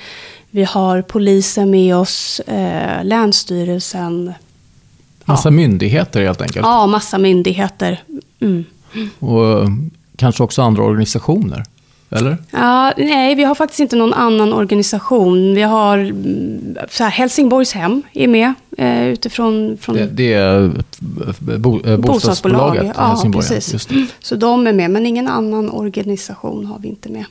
Vi 0.50 0.64
har 0.64 1.02
polisen 1.02 1.70
med 1.70 1.96
oss, 1.96 2.40
eh, 2.40 3.04
Länsstyrelsen. 3.04 4.32
Massa 5.24 5.48
ja. 5.48 5.50
myndigheter 5.50 6.24
helt 6.24 6.40
enkelt? 6.40 6.66
Ja, 6.66 6.86
massa 6.86 7.18
myndigheter. 7.18 8.02
Mm. 8.40 8.64
Och 9.18 9.68
kanske 10.16 10.42
också 10.42 10.62
andra 10.62 10.82
organisationer? 10.82 11.64
Eller? 12.10 12.36
Ja, 12.50 12.92
nej, 12.96 13.34
vi 13.34 13.44
har 13.44 13.54
faktiskt 13.54 13.80
inte 13.80 13.96
någon 13.96 14.14
annan 14.14 14.52
organisation. 14.52 15.54
Vi 15.54 15.62
har 15.62 15.98
mm, 15.98 16.76
så 16.90 17.04
här, 17.04 17.10
Helsingborgs 17.10 17.72
hem 17.72 18.02
är 18.12 18.28
med 18.28 18.54
eh, 18.78 19.06
utifrån... 19.06 19.78
Från 19.80 19.96
det, 19.96 20.06
det 20.06 20.32
är 20.32 20.72
bo, 21.58 21.86
eh, 21.86 21.96
bostadsbolaget 21.96 22.92
ja, 22.96 23.06
Helsingborg. 23.06 23.48
Precis. 23.48 23.88
Så 24.20 24.36
de 24.36 24.66
är 24.66 24.72
med, 24.72 24.90
men 24.90 25.06
ingen 25.06 25.28
annan 25.28 25.70
organisation 25.70 26.66
har 26.66 26.78
vi 26.78 26.88
inte 26.88 27.08
med. 27.08 27.24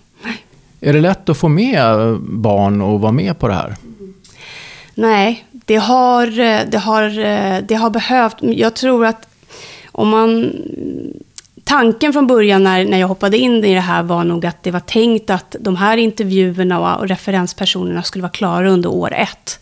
Är 0.81 0.93
det 0.93 1.01
lätt 1.01 1.29
att 1.29 1.37
få 1.37 1.47
med 1.47 2.17
barn 2.19 2.81
och 2.81 2.99
vara 2.99 3.11
med 3.11 3.39
på 3.39 3.47
det 3.47 3.53
här? 3.53 3.75
Nej, 4.95 5.45
det 5.51 5.75
har, 5.75 6.27
det 6.65 6.77
har, 6.77 7.09
det 7.61 7.75
har 7.75 7.89
behövt. 7.89 8.35
Jag 8.39 8.73
tror 8.73 9.05
att 9.05 9.27
om 9.91 10.09
man 10.09 10.51
tanken 11.63 12.13
från 12.13 12.27
början 12.27 12.63
när, 12.63 12.85
när 12.85 12.99
jag 12.99 13.07
hoppade 13.07 13.37
in 13.37 13.65
i 13.65 13.73
det 13.73 13.79
här 13.79 14.03
var 14.03 14.23
nog 14.23 14.45
att 14.45 14.63
det 14.63 14.71
var 14.71 14.79
tänkt 14.79 15.29
att 15.29 15.55
de 15.59 15.75
här 15.75 15.97
intervjuerna 15.97 16.79
och, 16.79 17.01
och 17.01 17.07
referenspersonerna 17.07 18.03
skulle 18.03 18.21
vara 18.21 18.31
klara 18.31 18.69
under 18.69 18.89
år 18.89 19.13
ett. 19.13 19.59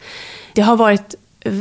Det 0.54 0.62
har 0.62 0.76
varit 0.76 1.16
eh, 1.40 1.54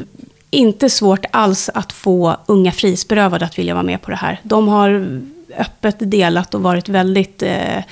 inte 0.50 0.90
svårt 0.90 1.24
alls 1.30 1.70
att 1.74 1.92
få 1.92 2.36
unga 2.46 2.72
frihetsberövade 2.72 3.44
att 3.44 3.58
vilja 3.58 3.74
vara 3.74 3.82
med 3.82 4.02
på 4.02 4.10
det 4.10 4.16
här. 4.16 4.40
De 4.42 4.68
har 4.68 5.20
öppet 5.58 5.96
delat 5.98 6.54
och 6.54 6.62
varit 6.62 6.88
väldigt... 6.88 7.42
Eh, 7.42 7.82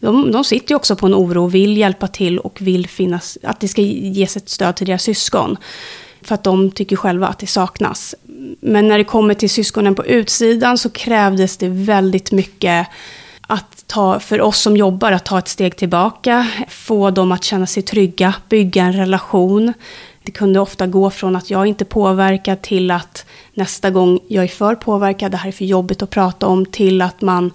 de, 0.00 0.32
de 0.32 0.44
sitter 0.44 0.70
ju 0.72 0.76
också 0.76 0.96
på 0.96 1.06
en 1.06 1.14
oro 1.14 1.44
och 1.44 1.54
vill 1.54 1.76
hjälpa 1.76 2.08
till 2.08 2.38
och 2.38 2.60
vill 2.60 2.88
finnas, 2.88 3.38
att 3.42 3.60
det 3.60 3.68
ska 3.68 3.82
ges 3.82 4.36
ett 4.36 4.48
stöd 4.48 4.76
till 4.76 4.86
deras 4.86 5.02
syskon. 5.02 5.56
För 6.28 6.34
att 6.34 6.44
de 6.44 6.70
tycker 6.70 6.96
själva 6.96 7.26
att 7.26 7.38
det 7.38 7.46
saknas. 7.46 8.14
Men 8.60 8.88
när 8.88 8.98
det 8.98 9.04
kommer 9.04 9.34
till 9.34 9.50
syskonen 9.50 9.94
på 9.94 10.06
utsidan 10.06 10.78
så 10.78 10.90
krävdes 10.90 11.56
det 11.56 11.68
väldigt 11.68 12.32
mycket 12.32 12.86
att 13.40 13.84
ta, 13.86 14.20
för 14.20 14.40
oss 14.40 14.60
som 14.60 14.76
jobbar, 14.76 15.12
att 15.12 15.24
ta 15.24 15.38
ett 15.38 15.48
steg 15.48 15.76
tillbaka, 15.76 16.46
få 16.68 17.10
dem 17.10 17.32
att 17.32 17.44
känna 17.44 17.66
sig 17.66 17.82
trygga, 17.82 18.34
bygga 18.48 18.84
en 18.84 18.92
relation. 18.92 19.72
Det 20.22 20.32
kunde 20.32 20.60
ofta 20.60 20.86
gå 20.86 21.10
från 21.10 21.36
att 21.36 21.50
jag 21.50 21.66
inte 21.66 21.84
påverkar 21.84 22.56
till 22.56 22.90
att 22.90 23.24
nästa 23.54 23.90
gång 23.90 24.20
jag 24.28 24.44
är 24.44 24.48
för 24.48 24.74
påverkad, 24.74 25.30
det 25.30 25.36
här 25.36 25.48
är 25.48 25.52
för 25.52 25.64
jobbigt 25.64 26.02
att 26.02 26.10
prata 26.10 26.46
om, 26.46 26.66
till 26.66 27.02
att 27.02 27.20
man 27.20 27.50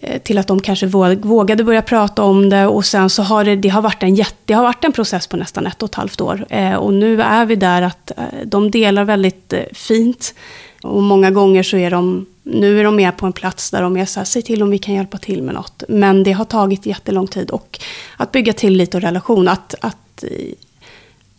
Eh, 0.00 0.18
till 0.22 0.38
att 0.38 0.46
de 0.46 0.60
kanske 0.60 0.86
vågade 0.86 1.64
börja 1.64 1.82
prata 1.82 2.22
om 2.22 2.48
det. 2.48 2.66
Och 2.66 2.84
sen 2.84 3.10
så 3.10 3.22
har 3.22 3.44
det, 3.44 3.56
det, 3.56 3.68
har 3.68 3.82
varit 3.82 4.02
en 4.02 4.14
jätte, 4.14 4.36
det 4.44 4.54
har 4.54 4.62
varit 4.62 4.84
en 4.84 4.92
process 4.92 5.26
på 5.26 5.36
nästan 5.36 5.66
ett 5.66 5.82
och 5.82 5.88
ett 5.88 5.94
halvt 5.94 6.20
år. 6.20 6.46
Eh, 6.50 6.74
och 6.74 6.94
nu 6.94 7.22
är 7.22 7.46
vi 7.46 7.56
där 7.56 7.82
att 7.82 8.10
eh, 8.16 8.24
de 8.44 8.70
delar 8.70 9.04
väldigt 9.04 9.54
fint. 9.72 10.34
Och 10.82 11.02
många 11.02 11.30
gånger 11.30 11.62
så 11.62 11.76
är 11.76 11.90
de, 11.90 12.26
nu 12.42 12.80
är 12.80 12.84
de 12.84 12.96
med 12.96 13.16
på 13.16 13.26
en 13.26 13.32
plats 13.32 13.70
där 13.70 13.82
de 13.82 13.96
är 13.96 14.06
så 14.06 14.20
här, 14.20 14.24
säg 14.24 14.42
till 14.42 14.62
om 14.62 14.70
vi 14.70 14.78
kan 14.78 14.94
hjälpa 14.94 15.18
till 15.18 15.42
med 15.42 15.54
något. 15.54 15.82
Men 15.88 16.22
det 16.22 16.32
har 16.32 16.44
tagit 16.44 16.86
jättelång 16.86 17.26
tid. 17.26 17.50
Och 17.50 17.80
att 18.16 18.32
bygga 18.32 18.52
tillit 18.52 18.94
och 18.94 19.00
relation. 19.00 19.48
Att, 19.48 19.74
att, 19.80 20.24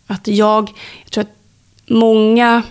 att 0.06 0.28
jag, 0.28 0.70
jag 1.04 1.10
tror 1.10 1.22
att 1.22 1.36
många 1.86 2.62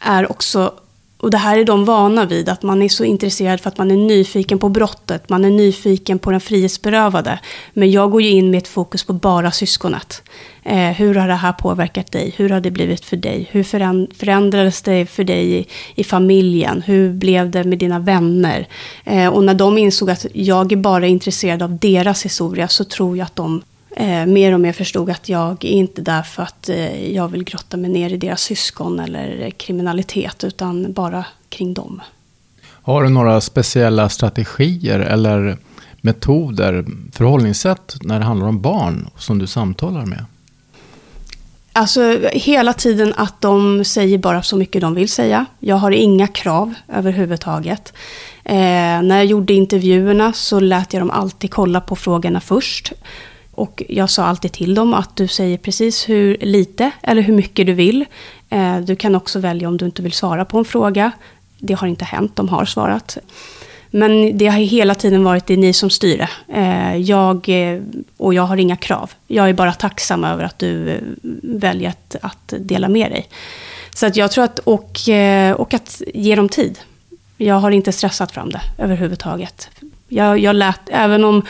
är 0.00 0.30
också 0.30 0.72
och 1.18 1.30
det 1.30 1.38
här 1.38 1.58
är 1.58 1.64
de 1.64 1.84
vana 1.84 2.24
vid, 2.24 2.48
att 2.48 2.62
man 2.62 2.82
är 2.82 2.88
så 2.88 3.04
intresserad 3.04 3.60
för 3.60 3.68
att 3.68 3.78
man 3.78 3.90
är 3.90 3.96
nyfiken 3.96 4.58
på 4.58 4.68
brottet, 4.68 5.28
man 5.28 5.44
är 5.44 5.50
nyfiken 5.50 6.18
på 6.18 6.30
den 6.30 6.40
frihetsberövade. 6.40 7.38
Men 7.72 7.90
jag 7.90 8.10
går 8.10 8.22
ju 8.22 8.30
in 8.30 8.50
med 8.50 8.58
ett 8.58 8.68
fokus 8.68 9.04
på 9.04 9.12
bara 9.12 9.50
syskonet. 9.50 10.22
Eh, 10.62 10.90
hur 10.90 11.14
har 11.14 11.28
det 11.28 11.34
här 11.34 11.52
påverkat 11.52 12.12
dig? 12.12 12.34
Hur 12.36 12.48
har 12.48 12.60
det 12.60 12.70
blivit 12.70 13.04
för 13.04 13.16
dig? 13.16 13.48
Hur 13.50 13.62
förändrades 14.14 14.82
det 14.82 15.06
för 15.06 15.24
dig 15.24 15.58
i, 15.58 15.66
i 15.94 16.04
familjen? 16.04 16.82
Hur 16.82 17.12
blev 17.12 17.50
det 17.50 17.64
med 17.64 17.78
dina 17.78 17.98
vänner? 17.98 18.68
Eh, 19.04 19.28
och 19.28 19.44
när 19.44 19.54
de 19.54 19.78
insåg 19.78 20.10
att 20.10 20.26
jag 20.32 20.72
är 20.72 20.76
bara 20.76 21.06
intresserad 21.06 21.62
av 21.62 21.78
deras 21.78 22.24
historia 22.24 22.68
så 22.68 22.84
tror 22.84 23.16
jag 23.16 23.24
att 23.24 23.36
de 23.36 23.62
eh, 23.96 24.26
mer 24.26 24.54
och 24.54 24.60
mer 24.60 24.72
förstod 24.72 25.10
att 25.10 25.28
jag 25.28 25.64
är 25.64 25.68
inte 25.68 26.02
där 26.02 26.22
för 26.22 26.42
att 26.42 26.68
eh, 26.68 27.12
jag 27.14 27.28
vill 27.28 27.44
grotta 27.44 27.76
mig 27.76 27.90
ner 27.90 28.10
i 28.10 28.16
deras 28.16 28.42
syskon 28.42 29.00
eller 29.00 29.50
kriminalitet, 29.50 30.44
utan 30.44 30.92
bara 30.92 31.24
kring 31.48 31.74
dem. 31.74 32.00
Har 32.66 33.02
du 33.02 33.08
några 33.08 33.40
speciella 33.40 34.08
strategier 34.08 35.00
eller 35.00 35.56
metoder, 36.00 36.84
förhållningssätt 37.12 37.96
när 38.00 38.18
det 38.18 38.24
handlar 38.24 38.46
om 38.46 38.60
barn 38.60 39.08
som 39.18 39.38
du 39.38 39.46
samtalar 39.46 40.06
med? 40.06 40.24
Alltså 41.76 42.18
hela 42.32 42.72
tiden 42.72 43.14
att 43.16 43.40
de 43.40 43.84
säger 43.84 44.18
bara 44.18 44.42
så 44.42 44.56
mycket 44.56 44.80
de 44.80 44.94
vill 44.94 45.08
säga. 45.08 45.46
Jag 45.58 45.76
har 45.76 45.90
inga 45.90 46.26
krav 46.26 46.74
överhuvudtaget. 46.88 47.92
Eh, 48.44 48.54
när 49.02 49.16
jag 49.16 49.24
gjorde 49.24 49.52
intervjuerna 49.52 50.32
så 50.32 50.60
lät 50.60 50.92
jag 50.92 51.02
dem 51.02 51.10
alltid 51.10 51.50
kolla 51.50 51.80
på 51.80 51.96
frågorna 51.96 52.40
först. 52.40 52.92
Och 53.54 53.82
jag 53.88 54.10
sa 54.10 54.24
alltid 54.24 54.52
till 54.52 54.74
dem 54.74 54.94
att 54.94 55.16
du 55.16 55.28
säger 55.28 55.58
precis 55.58 56.08
hur 56.08 56.36
lite 56.40 56.90
eller 57.02 57.22
hur 57.22 57.34
mycket 57.34 57.66
du 57.66 57.72
vill. 57.72 58.04
Eh, 58.50 58.78
du 58.78 58.96
kan 58.96 59.14
också 59.14 59.38
välja 59.38 59.68
om 59.68 59.76
du 59.76 59.84
inte 59.84 60.02
vill 60.02 60.12
svara 60.12 60.44
på 60.44 60.58
en 60.58 60.64
fråga. 60.64 61.12
Det 61.58 61.74
har 61.74 61.88
inte 61.88 62.04
hänt, 62.04 62.36
de 62.36 62.48
har 62.48 62.64
svarat. 62.64 63.18
Men 63.90 64.38
det 64.38 64.46
har 64.46 64.58
hela 64.58 64.94
tiden 64.94 65.24
varit 65.24 65.46
det 65.46 65.56
ni 65.56 65.72
som 65.72 65.90
styr 65.90 66.18
det. 66.18 66.98
Jag, 66.98 67.48
eh, 67.48 67.80
och 68.16 68.34
jag 68.34 68.42
har 68.42 68.56
inga 68.56 68.76
krav. 68.76 69.10
Jag 69.26 69.48
är 69.48 69.52
bara 69.52 69.72
tacksam 69.72 70.24
över 70.24 70.44
att 70.44 70.58
du 70.58 71.00
väljer 71.42 71.90
att, 71.90 72.16
att 72.22 72.54
dela 72.58 72.88
med 72.88 73.10
dig. 73.10 73.28
Så 73.94 74.06
att 74.06 74.16
jag 74.16 74.30
tror 74.30 74.44
att, 74.44 74.58
och, 74.58 75.00
och 75.56 75.74
att 75.74 76.02
ge 76.14 76.36
dem 76.36 76.48
tid. 76.48 76.78
Jag 77.36 77.54
har 77.54 77.70
inte 77.70 77.92
stressat 77.92 78.32
fram 78.32 78.50
det 78.50 78.60
överhuvudtaget. 78.78 79.70
Jag, 80.08 80.38
jag 80.38 80.56
lät, 80.56 80.80
även 80.86 81.24
om, 81.24 81.42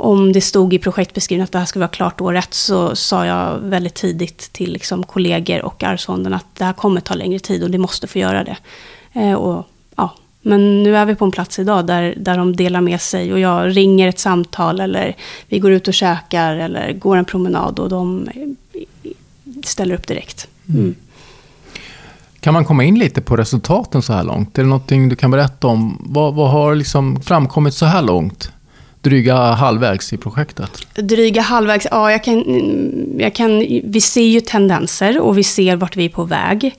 om 0.00 0.32
det 0.32 0.40
stod 0.40 0.74
i 0.74 0.78
projektbeskrivningen 0.78 1.44
att 1.44 1.52
det 1.52 1.58
här 1.58 1.66
ska 1.66 1.78
vara 1.78 1.88
klart 1.88 2.20
år 2.20 2.36
ett, 2.36 2.54
så 2.54 2.96
sa 2.96 3.26
jag 3.26 3.58
väldigt 3.58 3.94
tidigt 3.94 4.52
till 4.52 4.72
liksom 4.72 5.02
kollegor 5.02 5.64
och 5.64 5.82
Arvsfonden 5.82 6.34
att 6.34 6.46
det 6.54 6.64
här 6.64 6.72
kommer 6.72 7.00
ta 7.00 7.14
längre 7.14 7.38
tid 7.38 7.62
och 7.62 7.70
det 7.70 7.78
måste 7.78 8.06
få 8.06 8.18
göra 8.18 8.44
det. 8.44 8.56
Eh, 9.12 9.34
och, 9.34 9.66
ja. 9.96 10.14
Men 10.42 10.82
nu 10.82 10.96
är 10.96 11.06
vi 11.06 11.14
på 11.14 11.24
en 11.24 11.30
plats 11.30 11.58
idag 11.58 11.86
där, 11.86 12.14
där 12.16 12.38
de 12.38 12.56
delar 12.56 12.80
med 12.80 13.00
sig 13.00 13.32
och 13.32 13.38
jag 13.38 13.76
ringer 13.76 14.08
ett 14.08 14.18
samtal 14.18 14.80
eller 14.80 15.16
vi 15.48 15.58
går 15.58 15.72
ut 15.72 15.88
och 15.88 15.94
käkar 15.94 16.56
eller 16.56 16.92
går 16.92 17.16
en 17.16 17.24
promenad 17.24 17.78
och 17.78 17.88
de 17.88 18.28
ställer 19.64 19.94
upp 19.94 20.06
direkt. 20.06 20.48
Mm. 20.68 20.80
Mm. 20.80 20.94
Kan 22.40 22.54
man 22.54 22.64
komma 22.64 22.84
in 22.84 22.98
lite 22.98 23.20
på 23.20 23.36
resultaten 23.36 24.02
så 24.02 24.12
här 24.12 24.24
långt? 24.24 24.58
Är 24.58 24.62
det 24.62 24.68
någonting 24.68 25.08
du 25.08 25.16
kan 25.16 25.30
berätta 25.30 25.66
om? 25.66 26.06
Vad, 26.06 26.34
vad 26.34 26.50
har 26.50 26.74
liksom 26.74 27.22
framkommit 27.22 27.74
så 27.74 27.86
här 27.86 28.02
långt? 28.02 28.52
Dryga 29.00 29.36
halvvägs 29.36 30.12
i 30.12 30.16
projektet? 30.16 30.70
Dryga 30.94 31.40
halvvägs, 31.42 31.86
ja, 31.90 32.10
jag 32.10 32.24
kan, 32.24 32.44
jag 33.18 33.34
kan, 33.34 33.58
vi 33.84 34.00
ser 34.00 34.26
ju 34.26 34.40
tendenser 34.40 35.20
och 35.20 35.38
vi 35.38 35.44
ser 35.44 35.76
vart 35.76 35.96
vi 35.96 36.04
är 36.04 36.08
på 36.08 36.24
väg. 36.24 36.74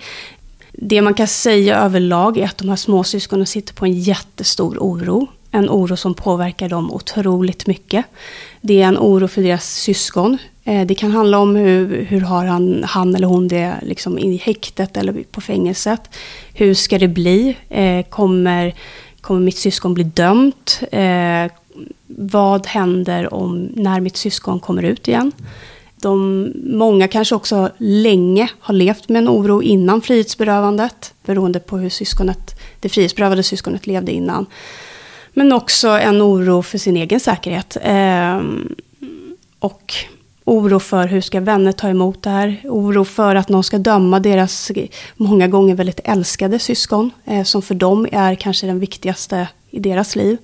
Det 0.72 1.02
man 1.02 1.14
kan 1.14 1.28
säga 1.28 1.78
överlag 1.78 2.38
är 2.38 2.46
att 2.46 2.58
de 2.58 2.70
här 2.70 2.76
småsyskonen 2.76 3.46
sitter 3.46 3.74
på 3.74 3.86
en 3.86 3.94
jättestor 3.94 4.78
oro. 4.80 5.28
En 5.52 5.70
oro 5.70 5.98
som 5.98 6.14
påverkar 6.14 6.70
dem 6.70 6.92
otroligt 6.92 7.68
mycket. 7.68 8.06
Det 8.62 8.82
är 8.82 8.88
en 8.88 8.98
oro 8.98 9.28
för 9.28 9.42
deras 9.42 9.76
syskon. 9.76 10.38
Eh, 10.64 10.86
det 10.86 10.96
kan 10.96 11.12
handla 11.12 11.40
om 11.40 11.56
hur, 11.56 12.06
hur 12.06 12.22
har 12.22 12.46
han, 12.46 12.84
han 12.88 13.16
eller 13.16 13.28
hon 13.28 13.48
det 13.48 13.74
liksom 13.82 14.20
i 14.20 14.38
häktet 14.38 14.98
eller 14.98 15.24
på 15.32 15.42
fängelset. 15.42 16.02
Hur 16.54 16.74
ska 16.74 16.98
det 16.98 17.08
bli? 17.08 17.58
Eh, 17.70 18.06
kommer, 18.10 18.74
kommer 19.22 19.40
mitt 19.40 19.58
syskon 19.58 19.94
bli 19.94 20.04
dömt? 20.04 20.82
Eh, 20.92 21.52
vad 22.08 22.68
händer 22.68 23.34
om 23.34 23.70
när 23.74 24.00
mitt 24.00 24.18
syskon 24.18 24.60
kommer 24.60 24.84
ut 24.84 25.08
igen? 25.08 25.32
De, 26.02 26.48
många 26.64 27.08
kanske 27.08 27.36
också 27.36 27.70
länge 27.78 28.50
har 28.60 28.74
levt 28.74 29.10
med 29.10 29.20
en 29.20 29.30
oro 29.30 29.62
innan 29.62 30.02
frihetsberövandet, 30.02 31.14
beroende 31.26 31.60
på 31.60 31.78
hur 31.78 31.90
syskonet, 31.90 32.60
det 32.80 32.90
frihetsberövade 32.90 33.44
syskonet 33.44 33.88
levde 33.88 34.12
innan. 34.12 34.46
Men 35.34 35.52
också 35.52 35.88
en 35.88 36.22
oro 36.22 36.62
för 36.62 36.78
sin 36.78 36.98
egen 36.98 37.20
säkerhet. 37.20 37.78
Eh, 37.82 38.42
och 39.60 39.94
oro 40.46 40.80
för 40.80 41.08
hur 41.08 41.22
ska 41.22 41.40
vänner 41.40 41.72
ta 41.72 41.90
emot 41.90 42.24
det 42.24 42.30
här. 42.30 42.62
Oro 42.64 43.06
för 43.06 43.36
att 43.36 43.50
någon 43.50 43.64
ska 43.64 43.78
döma 43.78 44.20
deras 44.20 44.72
många 45.16 45.48
gånger 45.48 45.76
väldigt 45.76 46.00
älskade 46.04 46.60
syskon, 46.60 47.12
eh, 47.26 47.44
som 47.44 47.62
för 47.62 47.76
dem 47.76 48.08
är 48.12 48.36
kanske 48.36 48.68
den 48.68 48.80
viktigaste 48.80 49.48
i 49.70 49.80
deras 49.80 50.16
liv. 50.16 50.38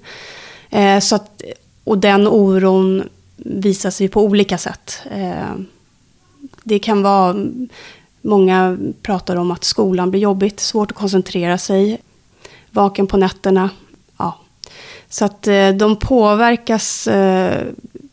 Eh, 0.70 1.00
så 1.00 1.16
att, 1.16 1.42
och 1.84 1.98
den 1.98 2.28
oron 2.28 3.04
visar 3.38 3.90
sig 3.90 4.08
på 4.08 4.22
olika 4.22 4.58
sätt. 4.58 5.02
Eh, 5.12 5.56
det 6.64 6.80
kan 6.80 7.02
vara 7.02 7.36
Många 8.26 8.78
pratar 9.02 9.36
om 9.36 9.52
att 9.52 9.64
skolan 9.64 10.12
blir 10.12 10.22
jobbigt, 10.22 10.60
svårt 10.60 10.92
att 10.92 10.98
koncentrera 10.98 11.58
sig, 11.58 12.02
vaken 12.72 13.08
på 13.08 13.18
nätterna. 13.18 13.70
Ja. 14.18 14.40
Så 15.10 15.26
att 15.26 15.48
eh, 15.48 15.70
de 15.70 15.96
påverkas, 15.96 17.08
eh, 17.08 17.68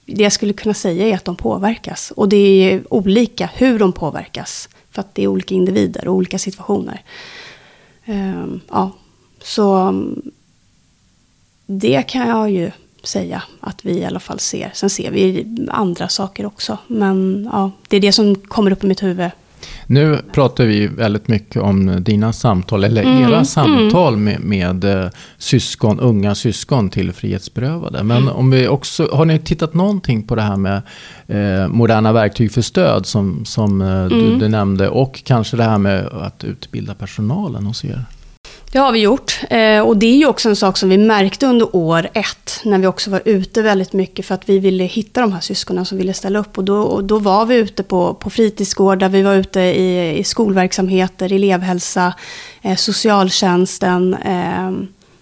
det 0.07 0.23
jag 0.23 0.33
skulle 0.33 0.53
kunna 0.53 0.75
säga 0.75 1.09
är 1.09 1.15
att 1.15 1.25
de 1.25 1.37
påverkas. 1.37 2.11
Och 2.17 2.29
det 2.29 2.37
är 2.37 2.95
olika 2.95 3.51
hur 3.55 3.79
de 3.79 3.93
påverkas. 3.93 4.69
För 4.91 5.01
att 5.01 5.15
det 5.15 5.23
är 5.23 5.29
olika 5.29 5.55
individer 5.55 6.09
och 6.09 6.15
olika 6.15 6.39
situationer. 6.39 7.03
Eh, 8.05 8.47
ja, 8.71 8.91
så 9.43 9.95
det 11.67 12.03
kan 12.03 12.29
jag 12.29 12.51
ju 12.51 12.71
säga 13.03 13.43
att 13.61 13.85
vi 13.85 13.99
i 13.99 14.05
alla 14.05 14.21
fall 14.21 14.39
ser. 14.39 14.71
Sen 14.75 14.91
ser 14.91 15.11
vi 15.11 15.47
andra 15.71 16.09
saker 16.09 16.47
också. 16.47 16.79
Men 16.87 17.49
ja, 17.53 17.71
det 17.89 17.97
är 17.97 18.01
det 18.01 18.13
som 18.13 18.35
kommer 18.35 18.71
upp 18.71 18.85
i 18.85 18.87
mitt 18.87 19.03
huvud. 19.03 19.31
Nu 19.87 20.19
pratar 20.33 20.65
vi 20.65 20.87
väldigt 20.87 21.29
mycket 21.29 21.63
om 21.63 22.05
dina 22.05 22.33
samtal, 22.33 22.85
eller 22.85 23.03
mm, 23.03 23.23
era 23.23 23.45
samtal 23.45 24.15
mm. 24.15 24.25
med, 24.25 24.41
med 24.41 25.05
eh, 25.05 25.11
syskon, 25.39 26.01
unga 26.01 26.35
syskon 26.35 26.91
till 26.91 27.13
frihetsberövade. 27.13 28.03
Men 28.03 28.23
mm. 28.23 28.35
om 28.35 28.51
vi 28.51 28.69
också, 28.69 29.09
har 29.13 29.25
ni 29.25 29.39
tittat 29.39 29.75
någonting 29.75 30.23
på 30.23 30.35
det 30.35 30.43
här 30.43 30.57
med 30.57 30.83
eh, 31.27 31.69
moderna 31.69 32.13
verktyg 32.13 32.53
för 32.53 32.63
stöd 32.63 33.07
som, 33.07 33.45
som 33.45 33.81
eh, 33.81 34.07
du, 34.07 34.27
mm. 34.27 34.39
du 34.39 34.49
nämnde 34.49 34.89
och 34.89 35.25
kanske 35.25 35.57
det 35.57 35.65
här 35.65 35.79
med 35.79 36.07
att 36.07 36.45
utbilda 36.45 36.95
personalen 36.95 37.67
hos 37.67 37.85
er? 37.85 38.05
Det 38.73 38.79
har 38.79 38.93
vi 38.93 38.99
gjort. 38.99 39.41
Eh, 39.51 39.81
och 39.81 39.97
det 39.97 40.07
är 40.07 40.17
ju 40.17 40.27
också 40.27 40.49
en 40.49 40.57
sak 40.57 40.77
som 40.79 40.89
vi 40.89 40.99
märkte 40.99 41.47
under 41.47 41.77
år 41.77 42.09
ett, 42.15 42.61
när 42.65 42.79
vi 42.79 42.87
också 42.87 43.11
var 43.11 43.23
ute 43.25 43.63
väldigt 43.63 43.93
mycket 43.93 44.27
för 44.27 44.35
att 44.35 44.49
vi 44.49 44.59
ville 44.59 44.85
hitta 44.85 45.21
de 45.21 45.33
här 45.33 45.41
syskonen 45.41 45.85
som 45.85 45.99
ville 45.99 46.15
ställa 46.15 46.39
upp. 46.39 46.59
Och 46.59 46.65
då, 46.65 46.83
och 46.83 47.05
då 47.05 47.19
var 47.19 47.47
vi 47.47 47.55
ute 47.55 47.83
på, 47.83 48.15
på 48.15 48.31
fritidsgårdar, 48.31 49.09
vi 49.09 49.23
var 49.23 49.35
ute 49.35 49.61
i, 49.61 50.19
i 50.19 50.25
skolverksamheter, 50.25 51.33
elevhälsa, 51.33 52.15
eh, 52.63 52.77
socialtjänsten 52.77 54.15
eh, 54.15 54.73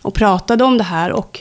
och 0.03 0.15
pratade 0.15 0.65
om 0.65 0.79
det 0.79 0.85
här. 0.85 1.13
Och 1.13 1.41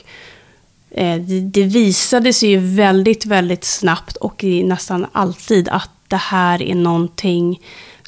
eh, 0.90 1.16
det, 1.20 1.40
det 1.40 1.62
visade 1.62 2.32
sig 2.32 2.48
ju 2.48 2.58
väldigt, 2.76 3.26
väldigt 3.26 3.64
snabbt 3.64 4.16
och 4.16 4.44
nästan 4.44 5.06
alltid 5.12 5.68
att 5.68 5.90
det 6.08 6.16
här 6.16 6.62
är 6.62 6.74
någonting 6.74 7.60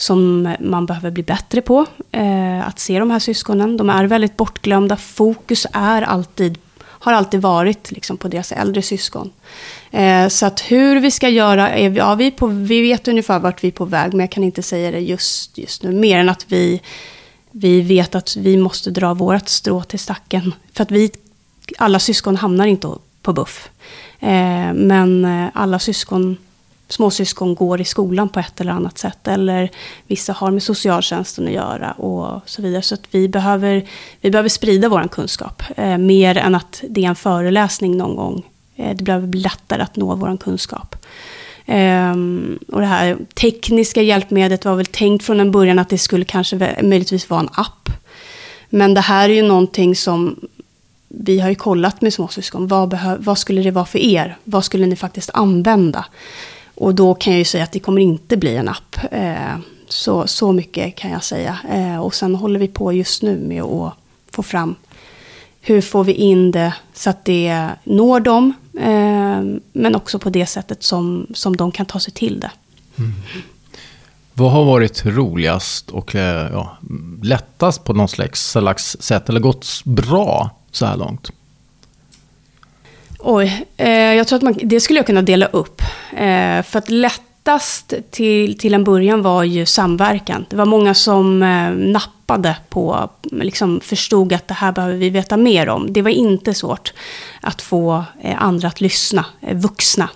som 0.03 0.55
man 0.61 0.87
behöver 0.87 1.11
bli 1.11 1.23
bättre 1.23 1.61
på. 1.61 1.87
Eh, 2.11 2.69
att 2.69 2.79
se 2.79 2.99
de 2.99 3.11
här 3.11 3.19
syskonen. 3.19 3.77
De 3.77 3.91
är 3.91 4.05
väldigt 4.05 4.37
bortglömda. 4.37 4.97
Fokus 4.97 5.67
är 5.73 6.03
alltid, 6.03 6.59
har 6.85 7.13
alltid 7.13 7.41
varit 7.41 7.91
liksom, 7.91 8.17
på 8.17 8.29
deras 8.29 8.53
äldre 8.53 8.83
syskon. 8.83 9.33
Eh, 9.91 10.29
så 10.29 10.47
att 10.47 10.61
hur 10.61 11.01
vi 11.01 11.11
ska 11.11 11.29
göra, 11.29 11.71
är 11.71 11.91
vi, 11.91 11.99
ja, 11.99 12.15
vi, 12.15 12.31
på, 12.31 12.47
vi 12.47 12.81
vet 12.81 13.09
ungefär 13.09 13.39
vart 13.39 13.65
vi 13.65 13.69
är 13.69 13.73
på 13.73 13.85
väg, 13.85 14.13
men 14.13 14.21
jag 14.21 14.31
kan 14.31 14.45
inte 14.45 14.63
säga 14.63 14.91
det 14.91 15.01
just, 15.01 15.59
just 15.59 15.83
nu. 15.83 15.93
Mer 15.93 16.19
än 16.19 16.29
att 16.29 16.47
vi, 16.49 16.81
vi 17.51 17.81
vet 17.81 18.15
att 18.15 18.37
vi 18.37 18.57
måste 18.57 18.91
dra 18.91 19.15
vårt 19.15 19.49
strå 19.49 19.83
till 19.83 19.99
stacken. 19.99 20.55
För 20.73 20.83
att 20.83 20.91
vi, 20.91 21.11
alla 21.79 21.99
syskon 21.99 22.37
hamnar 22.37 22.67
inte 22.67 22.89
på 23.23 23.33
buff. 23.33 23.71
Eh, 24.21 24.73
men 24.75 25.25
eh, 25.25 25.49
alla 25.55 25.79
syskon 25.79 26.37
småsyskon 26.93 27.55
går 27.55 27.81
i 27.81 27.85
skolan 27.85 28.29
på 28.29 28.41
ett 28.41 28.61
eller 28.61 28.73
annat 28.73 28.99
sätt. 28.99 29.29
Eller 29.29 29.71
vissa 30.07 30.33
har 30.33 30.51
med 30.51 30.63
socialtjänsten 30.63 31.47
att 31.47 31.53
göra 31.53 31.93
och 31.93 32.41
så 32.47 32.63
vidare. 32.63 32.83
Så 32.83 32.95
att 32.95 33.03
vi 33.11 33.29
behöver, 33.29 33.89
vi 34.21 34.31
behöver 34.31 34.49
sprida 34.49 34.89
vår 34.89 35.09
kunskap. 35.09 35.63
Eh, 35.77 35.99
mer 35.99 36.37
än 36.37 36.55
att 36.55 36.83
det 36.89 37.05
är 37.05 37.09
en 37.09 37.15
föreläsning 37.15 37.97
någon 37.97 38.17
gång. 38.17 38.43
Eh, 38.77 38.97
det 38.97 39.05
behöver 39.05 39.27
bli 39.27 39.41
lättare 39.41 39.83
att 39.83 39.97
nå 39.97 40.15
vår 40.15 40.37
kunskap. 40.37 40.97
Um, 41.67 42.59
och 42.69 42.81
det 42.81 42.87
här 42.87 43.17
tekniska 43.35 44.03
hjälpmedlet 44.03 44.65
var 44.65 44.75
väl 44.75 44.87
tänkt 44.87 45.25
från 45.25 45.41
en 45.41 45.51
början 45.51 45.79
att 45.79 45.89
det 45.89 45.99
skulle 45.99 46.25
kanske 46.25 46.77
möjligtvis 46.83 47.31
vara 47.31 47.41
en 47.41 47.49
app. 47.53 47.89
Men 48.69 48.95
det 48.95 49.01
här 49.01 49.29
är 49.29 49.35
ju 49.35 49.43
någonting 49.43 49.97
som 49.97 50.37
vi 51.09 51.41
har 51.41 51.49
ju 51.49 51.55
kollat 51.55 52.01
med 52.03 52.13
småsyskon. 52.13 52.69
Vad, 52.69 52.99
vad 53.19 53.39
skulle 53.39 53.63
det 53.63 53.71
vara 53.71 53.85
för 53.85 53.99
er? 53.99 54.37
Vad 54.45 54.65
skulle 54.65 54.87
ni 54.87 54.97
faktiskt 54.97 55.31
använda? 55.35 56.05
Och 56.83 56.95
då 56.95 57.15
kan 57.15 57.33
jag 57.33 57.39
ju 57.39 57.45
säga 57.45 57.65
att 57.65 57.73
det 57.73 57.79
kommer 57.79 58.01
inte 58.01 58.37
bli 58.37 58.57
en 58.57 58.69
app. 58.69 58.97
Eh, 59.11 59.57
så, 59.89 60.27
så 60.27 60.53
mycket 60.53 60.97
kan 60.97 61.11
jag 61.11 61.25
säga. 61.25 61.59
Eh, 61.71 61.99
och 61.99 62.15
sen 62.15 62.35
håller 62.35 62.61
vi 62.61 62.69
på 62.69 62.93
just 62.93 63.23
nu 63.23 63.39
med 63.39 63.63
att 63.63 63.95
få 64.31 64.43
fram 64.43 64.75
hur 65.61 65.81
får 65.81 66.05
vi 66.05 66.13
in 66.13 66.51
det 66.51 66.75
så 66.95 67.11
att 67.11 67.25
det 67.25 67.69
når 67.85 68.21
dem. 68.21 68.55
Eh, 68.81 69.61
men 69.73 69.95
också 69.95 70.19
på 70.19 70.31
det 70.31 70.47
sättet 70.47 70.83
som, 70.83 71.27
som 71.35 71.57
de 71.57 71.73
kan 71.73 71.87
ta 71.87 72.01
sig 72.01 72.13
till 72.13 72.41
det. 72.41 72.51
Mm. 72.99 73.13
Vad 74.33 74.53
har 74.53 74.65
varit 74.65 75.07
roligast 75.07 75.91
och 75.91 76.15
eh, 76.15 76.53
ja, 76.53 76.79
lättast 77.23 77.85
på 77.85 77.93
något 77.93 78.11
slags, 78.11 78.51
slags 78.51 78.97
sätt? 79.01 79.29
Eller 79.29 79.41
gått 79.41 79.67
bra 79.85 80.51
så 80.71 80.87
här 80.87 80.97
långt? 80.97 81.31
Oj, 83.25 83.67
eh, 83.77 83.91
jag 83.91 84.29
tror 84.29 84.37
att 84.37 84.43
man, 84.43 84.59
det 84.63 84.81
skulle 84.81 84.99
jag 84.99 85.07
kunna 85.07 85.23
dela 85.23 85.47
upp. 85.47 85.83
Eh, 86.13 86.63
för 86.63 86.79
att 86.79 86.91
lättast 86.91 87.95
till, 88.11 88.59
till 88.59 88.75
en 88.75 88.85
början 88.85 89.23
var 89.23 89.45
ju 89.45 89.67
samverkan. 89.67 90.47
Det 90.51 90.57
var 90.57 90.67
många 90.67 90.95
som 90.95 91.43
eh, 91.43 91.71
nappade 91.71 92.57
på, 92.69 93.09
liksom 93.23 93.81
förstod 93.81 94.33
att 94.33 94.49
det 94.49 94.55
här 94.55 94.73
behöver 94.73 94.97
vi 94.97 95.11
veta 95.11 95.37
mer 95.37 95.69
om. 95.69 95.93
Det 95.93 96.03
var 96.03 96.11
inte 96.11 96.55
svårt 96.55 96.93
att 97.41 97.63
få 97.63 98.05
eh, 98.23 98.43
andra 98.43 98.69
att 98.69 98.81
lyssna, 98.81 99.25
eh, 99.41 99.57
vuxna 99.57 100.09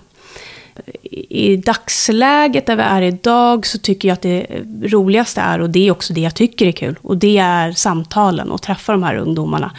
i 1.29 1.57
dagsläget 1.57 2.65
där 2.65 2.75
vi 2.75 2.81
är 2.81 3.01
idag 3.01 3.65
så 3.65 3.77
tycker 3.77 4.07
jag 4.07 4.13
att 4.13 4.21
det 4.21 4.45
roligaste 4.81 5.41
är, 5.41 5.61
och 5.61 5.69
det 5.69 5.87
är 5.87 5.91
också 5.91 6.13
det 6.13 6.21
jag 6.21 6.35
tycker 6.35 6.65
är 6.65 6.71
kul, 6.71 6.95
och 7.01 7.17
det 7.17 7.37
är 7.37 7.71
samtalen 7.71 8.51
och 8.51 8.61
träffa 8.61 8.91
de 8.91 9.03
här 9.03 9.15
ungdomarna. 9.15 9.71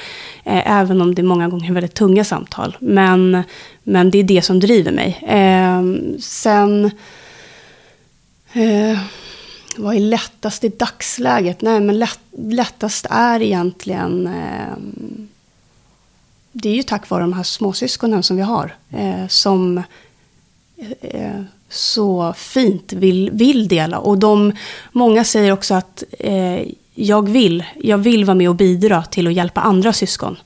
Eh, 0.44 0.72
även 0.72 1.00
om 1.00 1.14
det 1.14 1.22
många 1.22 1.48
gånger 1.48 1.70
är 1.70 1.74
väldigt 1.74 1.94
tunga 1.94 2.24
samtal. 2.24 2.76
Men, 2.80 3.42
men 3.82 4.10
det 4.10 4.18
är 4.18 4.24
det 4.24 4.42
som 4.42 4.60
driver 4.60 4.92
mig. 4.92 5.18
Eh, 5.22 5.82
sen... 6.20 6.90
Eh, 8.52 8.98
vad 9.76 9.94
är 9.94 10.00
lättast 10.00 10.64
i 10.64 10.68
dagsläget? 10.68 11.62
Nej, 11.62 11.80
men 11.80 11.98
lätt, 11.98 12.20
lättast 12.38 13.06
är 13.10 13.42
egentligen... 13.42 14.26
Eh, 14.26 14.76
det 16.52 16.68
är 16.68 16.74
ju 16.74 16.82
tack 16.82 17.10
vare 17.10 17.20
de 17.20 17.32
här 17.32 17.42
småsyskonen 17.42 18.22
som 18.22 18.36
vi 18.36 18.42
har. 18.42 18.74
Eh, 18.90 19.26
som 19.28 19.82
eh, 21.00 21.42
så 21.68 22.34
fint 22.36 22.92
vill, 22.92 23.30
vill 23.30 23.68
dela. 23.68 23.98
Och 23.98 24.18
de, 24.18 24.52
många 24.92 25.24
säger 25.24 25.52
också 25.52 25.74
att 25.74 26.04
eh, 26.18 26.60
jag 26.94 27.28
vill, 27.28 27.64
jag 27.82 27.98
vill 27.98 28.24
vara 28.24 28.34
med 28.34 28.48
och 28.48 28.56
bidra 28.56 29.02
till 29.02 29.26
att 29.26 29.32
hjälpa 29.32 29.60
andra 29.60 29.92
syskon. 29.92 30.36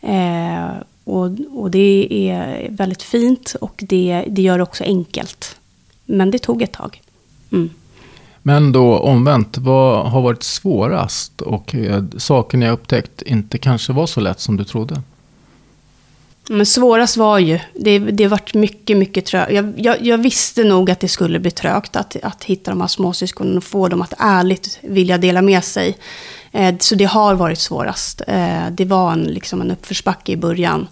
Eh, 0.00 0.68
och, 1.04 1.30
och 1.52 1.70
det 1.70 2.08
är 2.30 2.66
väldigt 2.70 3.02
fint 3.02 3.56
och 3.60 3.84
det, 3.88 4.24
det 4.28 4.42
gör 4.42 4.58
det 4.58 4.62
också 4.62 4.84
enkelt. 4.84 5.56
Men 6.04 6.30
det 6.30 6.38
tog 6.38 6.62
ett 6.62 6.72
tag. 6.72 7.02
Mm. 7.52 7.70
Men 8.42 8.72
då 8.72 8.98
omvänt, 8.98 9.58
vad 9.58 10.10
har 10.10 10.20
varit 10.20 10.42
svårast 10.42 11.40
och 11.40 11.74
eh, 11.74 12.04
saker 12.16 12.58
ni 12.58 12.66
har 12.66 12.72
upptäckt 12.72 13.22
inte 13.22 13.58
kanske 13.58 13.92
var 13.92 14.06
så 14.06 14.20
lätt 14.20 14.40
som 14.40 14.56
du 14.56 14.64
trodde? 14.64 15.02
Men 16.48 16.66
svårast 16.66 17.16
var 17.16 17.38
ju, 17.38 17.58
det, 17.74 17.98
det 17.98 18.26
varit 18.26 18.54
mycket, 18.54 18.96
mycket 18.96 19.26
trögt. 19.26 19.52
Jag, 19.52 19.72
jag, 19.76 20.06
jag, 20.06 20.18
visste 20.18 20.64
nog 20.64 20.90
att 20.90 21.00
det 21.00 21.08
skulle 21.08 21.38
bli 21.40 21.50
trögt 21.50 21.96
att, 21.96 22.16
att 22.22 22.44
hitta 22.44 22.70
de 22.70 22.80
här 22.80 22.88
småsyskonen 22.88 23.56
och 23.56 23.64
få 23.64 23.88
dem 23.88 24.02
att 24.02 24.14
ärligt 24.18 24.78
vilja 24.82 25.18
dela 25.18 25.42
med 25.42 25.64
sig. 25.64 25.96
Eh, 26.52 26.74
så 26.78 26.94
det 26.94 27.04
har 27.04 27.34
varit 27.34 27.58
svårast. 27.58 28.22
Eh, 28.26 28.70
det 28.70 28.84
var 28.84 29.12
en, 29.12 29.22
liksom 29.22 29.60
en 29.60 29.70
uppförsbacke 29.70 30.32
i 30.32 30.36
början. 30.36 30.88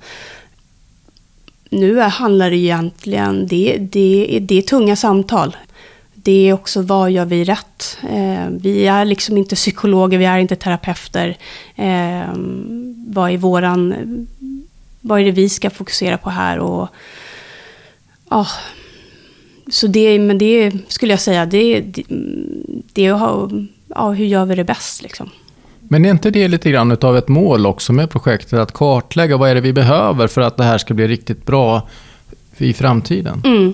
Nu 1.71 2.01
är, 2.01 2.09
handlar 2.09 2.51
det 2.51 2.57
egentligen, 2.57 3.47
det, 3.47 3.77
det, 3.79 4.39
det 4.43 4.59
är 4.59 4.63
tunga 4.63 4.97
samtal. 4.97 5.57
Det 6.15 6.49
är 6.49 6.53
också 6.53 6.83
vad 6.83 7.11
gör 7.11 7.25
vi 7.25 7.45
rätt? 7.45 7.99
Eh, 8.11 8.49
vi 8.51 8.87
är 8.87 9.05
liksom 9.05 9.37
inte 9.37 9.55
psykologer, 9.55 10.19
vi 10.19 10.25
är 10.25 10.39
inte 10.39 10.57
terapeuter. 10.57 11.37
Eh, 11.77 12.33
vad 13.07 13.31
är 13.31 13.37
våran 13.37 13.95
vad 15.07 15.21
är 15.21 15.25
det 15.25 15.31
vi 15.31 15.49
ska 15.49 15.71
fokusera 15.71 16.19
på 16.19 16.31
här? 16.31 16.59
Och, 16.59 16.89
ja, 18.31 18.47
så 19.69 19.87
det, 19.87 20.19
men 20.19 20.39
det 20.39 20.73
skulle 20.89 21.13
jag 21.13 21.21
säga, 21.21 21.47
det, 21.47 21.81
det, 21.81 22.05
det 22.93 23.03
ja, 23.03 24.11
hur 24.11 24.25
gör 24.25 24.45
vi 24.45 24.55
det 24.55 24.65
bäst 24.65 25.03
liksom? 25.03 25.31
Men 25.81 26.05
är 26.05 26.11
inte 26.11 26.31
det 26.31 26.49
lite 26.49 26.71
grann 26.71 26.97
av 27.01 27.17
ett 27.17 27.29
mål 27.29 27.67
också 27.67 27.93
med 27.93 28.11
projektet? 28.11 28.59
Att 28.59 28.73
kartlägga 28.73 29.37
vad 29.37 29.51
är 29.51 29.55
det 29.55 29.61
vi 29.61 29.73
behöver 29.73 30.27
för 30.27 30.41
att 30.41 30.57
det 30.57 30.65
här 30.65 30.79
ska 30.79 30.95
bli 30.95 31.09
riktigt 31.09 31.47
bra 31.47 31.89
i 32.57 32.73
framtiden? 32.73 33.43
Mm. 33.45 33.73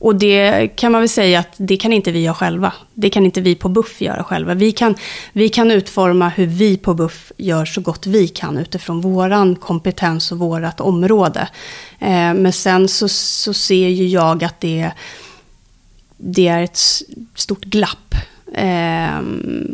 Och 0.00 0.16
det 0.16 0.68
kan 0.76 0.92
man 0.92 1.00
väl 1.00 1.08
säga 1.08 1.38
att 1.38 1.54
det 1.56 1.76
kan 1.76 1.92
inte 1.92 2.12
vi 2.12 2.20
göra 2.20 2.34
själva. 2.34 2.72
Det 2.94 3.10
kan 3.10 3.24
inte 3.24 3.40
vi 3.40 3.54
på 3.54 3.68
Buff 3.68 4.00
göra 4.00 4.24
själva. 4.24 4.54
Vi 4.54 4.72
kan, 4.72 4.94
vi 5.32 5.48
kan 5.48 5.70
utforma 5.70 6.28
hur 6.28 6.46
vi 6.46 6.76
på 6.76 6.94
Buff 6.94 7.32
gör 7.36 7.64
så 7.64 7.80
gott 7.80 8.06
vi 8.06 8.28
kan 8.28 8.58
utifrån 8.58 9.00
våran 9.00 9.56
kompetens 9.56 10.32
och 10.32 10.38
vårat 10.38 10.80
område. 10.80 11.48
Eh, 11.98 12.34
men 12.34 12.52
sen 12.52 12.88
så, 12.88 13.08
så 13.08 13.54
ser 13.54 13.88
ju 13.88 14.06
jag 14.08 14.44
att 14.44 14.60
det, 14.60 14.90
det 16.16 16.48
är 16.48 16.62
ett 16.62 16.80
stort 17.34 17.64
glapp 17.64 18.14
Eh, 18.54 19.20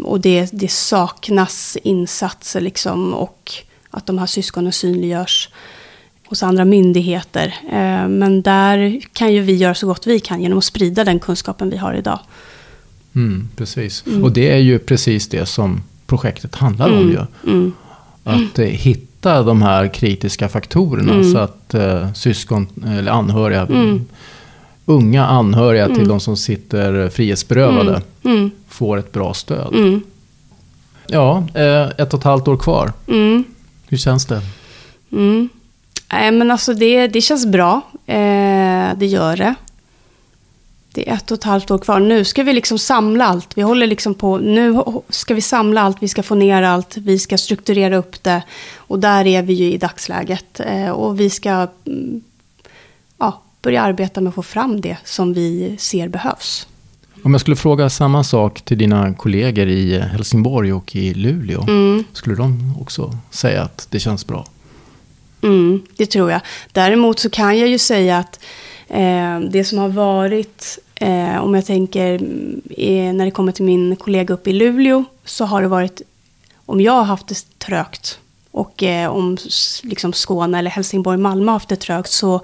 och 0.03 0.21
det, 0.21 0.49
det 0.53 0.69
saknas 0.69 1.77
insatser 1.83 2.61
liksom 2.61 3.15
och 3.15 3.53
att 3.91 4.07
de 4.07 4.19
här 4.19 4.27
syskonen 4.27 4.73
synliggörs 4.73 5.49
hos 6.27 6.43
andra 6.43 6.65
myndigheter. 6.65 7.55
Eh, 7.73 8.09
men 8.09 8.43
där 8.43 9.01
kan 9.13 9.33
ju 9.33 9.41
vi 9.41 9.57
göra 9.57 9.75
så 9.75 9.87
gott 9.87 10.07
vi 10.07 10.21
kan 10.21 10.43
genom 10.43 10.59
att 10.59 10.65
sprida 10.65 11.05
den 11.05 11.19
kunskapen 11.19 11.71
vi 11.71 11.77
har 11.77 11.95
idag. 11.95 12.19
Mm, 13.15 13.49
precis. 13.57 14.05
Mm. 14.07 14.25
Och 14.25 14.33
det 14.33 14.51
är 14.53 14.57
ju 14.59 14.79
precis 14.79 15.29
det 15.29 15.47
som 15.47 15.83
projektet 16.07 16.55
handlar 16.55 16.89
om. 16.91 16.99
Mm. 16.99 17.11
Ju. 17.11 17.51
Mm. 17.53 17.73
Att 18.25 18.59
eh, 18.59 18.65
hitta 18.67 19.43
de 19.43 19.63
här 19.63 19.89
kritiska 19.95 20.49
faktorerna 20.49 21.13
Mm. 21.13 21.33
så 21.33 21.39
att 21.39 21.75
eh, 21.75 22.13
syskon 22.13 22.67
eller 22.87 23.13
anhöriga, 23.13 23.69
unga 24.87 25.27
anhöriga 25.27 25.87
till 25.95 26.09
de 26.09 26.21
som 26.21 26.37
sitter 26.37 27.09
frihetsberövade 27.09 28.03
Mm. 28.25 28.51
får 28.69 28.97
ett 28.99 29.13
bra 29.13 29.35
stöd. 29.35 29.75
Mm. 29.75 30.01
Ja, 31.07 31.47
eh, 31.55 31.83
ett 31.99 32.15
och 32.15 32.19
ett 32.21 32.25
halvt 32.25 32.49
år 32.49 32.57
kvar. 32.57 32.93
Mm. 33.09 33.45
Hur 33.89 33.97
känns 33.97 34.27
det? 34.27 34.41
Mm. 35.13 35.49
Nej, 36.13 36.33
men 36.33 36.51
alltså 36.51 36.75
det, 36.75 37.07
det 37.07 37.21
känns 37.21 37.47
bra. 37.47 37.81
Eh, 38.07 38.97
det 38.97 39.07
gör 39.07 39.37
det. 39.37 39.55
Det 40.93 41.11
är 41.11 41.15
ett 41.15 41.31
och 41.31 41.39
ett 41.39 41.45
halvt 41.45 41.71
år 41.71 41.79
kvar. 41.79 42.01
Nu 42.01 42.25
ska 42.25 42.43
vi 42.43 42.53
liksom 42.53 42.79
samla 42.79 43.27
allt. 43.27 43.49
Vi 43.55 43.63
håller 43.63 43.87
liksom 43.87 44.15
på. 44.15 44.39
Nu 44.39 44.83
ska 45.09 45.35
vi 45.35 45.41
samla 45.41 45.81
allt. 45.81 45.97
Vi 46.01 46.09
ska 46.09 46.23
få 46.23 46.35
ner 46.35 46.63
allt. 46.63 46.97
Vi 46.97 47.19
ska 47.19 47.39
strukturera 47.39 47.97
upp 47.97 48.23
det. 48.23 48.43
Och 48.77 48.99
där 48.99 49.27
är 49.27 49.43
vi 49.43 49.53
ju 49.53 49.73
i 49.73 49.77
dagsläget. 49.77 50.61
Eh, 50.61 50.91
och 50.91 51.21
vi 51.21 51.31
ska 51.31 51.67
mm, 51.87 52.23
ja, 53.19 53.43
börja 53.63 53.83
arbeta 53.83 54.21
med 54.21 54.29
att 54.29 54.35
få 54.35 54.43
fram 54.43 54.81
det 54.81 54.97
som 55.05 55.35
vi 55.35 55.77
ser 55.79 56.09
behövs. 56.09 56.69
Om 57.23 57.35
jag 57.35 57.41
skulle 57.41 57.57
fråga 57.57 57.91
samma 57.91 58.25
sak 58.25 58.61
till 58.61 58.79
dina 58.79 59.15
kollegor 59.15 59.69
i 59.69 59.99
Helsingborg 59.99 60.73
och 60.73 60.97
i 60.97 61.15
Luleå. 61.15 61.63
Mm. 61.63 62.05
Skulle 62.13 62.37
de 62.37 62.75
också 62.81 63.19
säga 63.31 63.63
att 63.63 63.87
det 63.91 64.01
känns 64.01 64.27
bra? 64.27 64.47
Mm, 65.47 65.83
det 65.97 66.07
tror 66.07 66.31
jag. 66.31 66.41
Däremot 66.73 67.19
så 67.19 67.31
kan 67.31 67.59
jag 67.59 67.69
ju 67.69 67.79
säga 67.79 68.19
att 68.19 68.41
eh, 68.89 69.41
det 69.41 69.65
som 69.65 69.79
har 69.79 69.89
varit, 69.89 70.79
eh, 70.95 71.45
om 71.45 71.55
jag 71.55 71.67
tänker 71.67 72.15
eh, 72.77 73.13
när 73.13 73.25
det 73.25 73.31
kommer 73.31 73.53
till 73.53 73.65
min 73.65 73.97
kollega 73.97 74.35
uppe 74.35 74.51
i 74.51 74.53
Luleå, 74.53 75.05
så 75.25 75.45
har 75.45 75.63
det 75.63 75.69
varit, 75.69 76.03
om 76.67 76.81
jag 76.81 76.93
har 76.93 77.05
haft 77.05 77.27
det 77.27 77.59
trögt 77.59 78.19
och 78.51 78.83
eh, 78.83 79.11
om 79.11 79.37
liksom 79.83 80.13
Skåne 80.13 80.59
eller 80.59 80.71
Helsingborg, 80.71 81.19
Malmö 81.19 81.47
har 81.47 81.53
haft 81.53 81.69
det 81.69 81.77
trögt, 81.77 82.11
så 82.11 82.41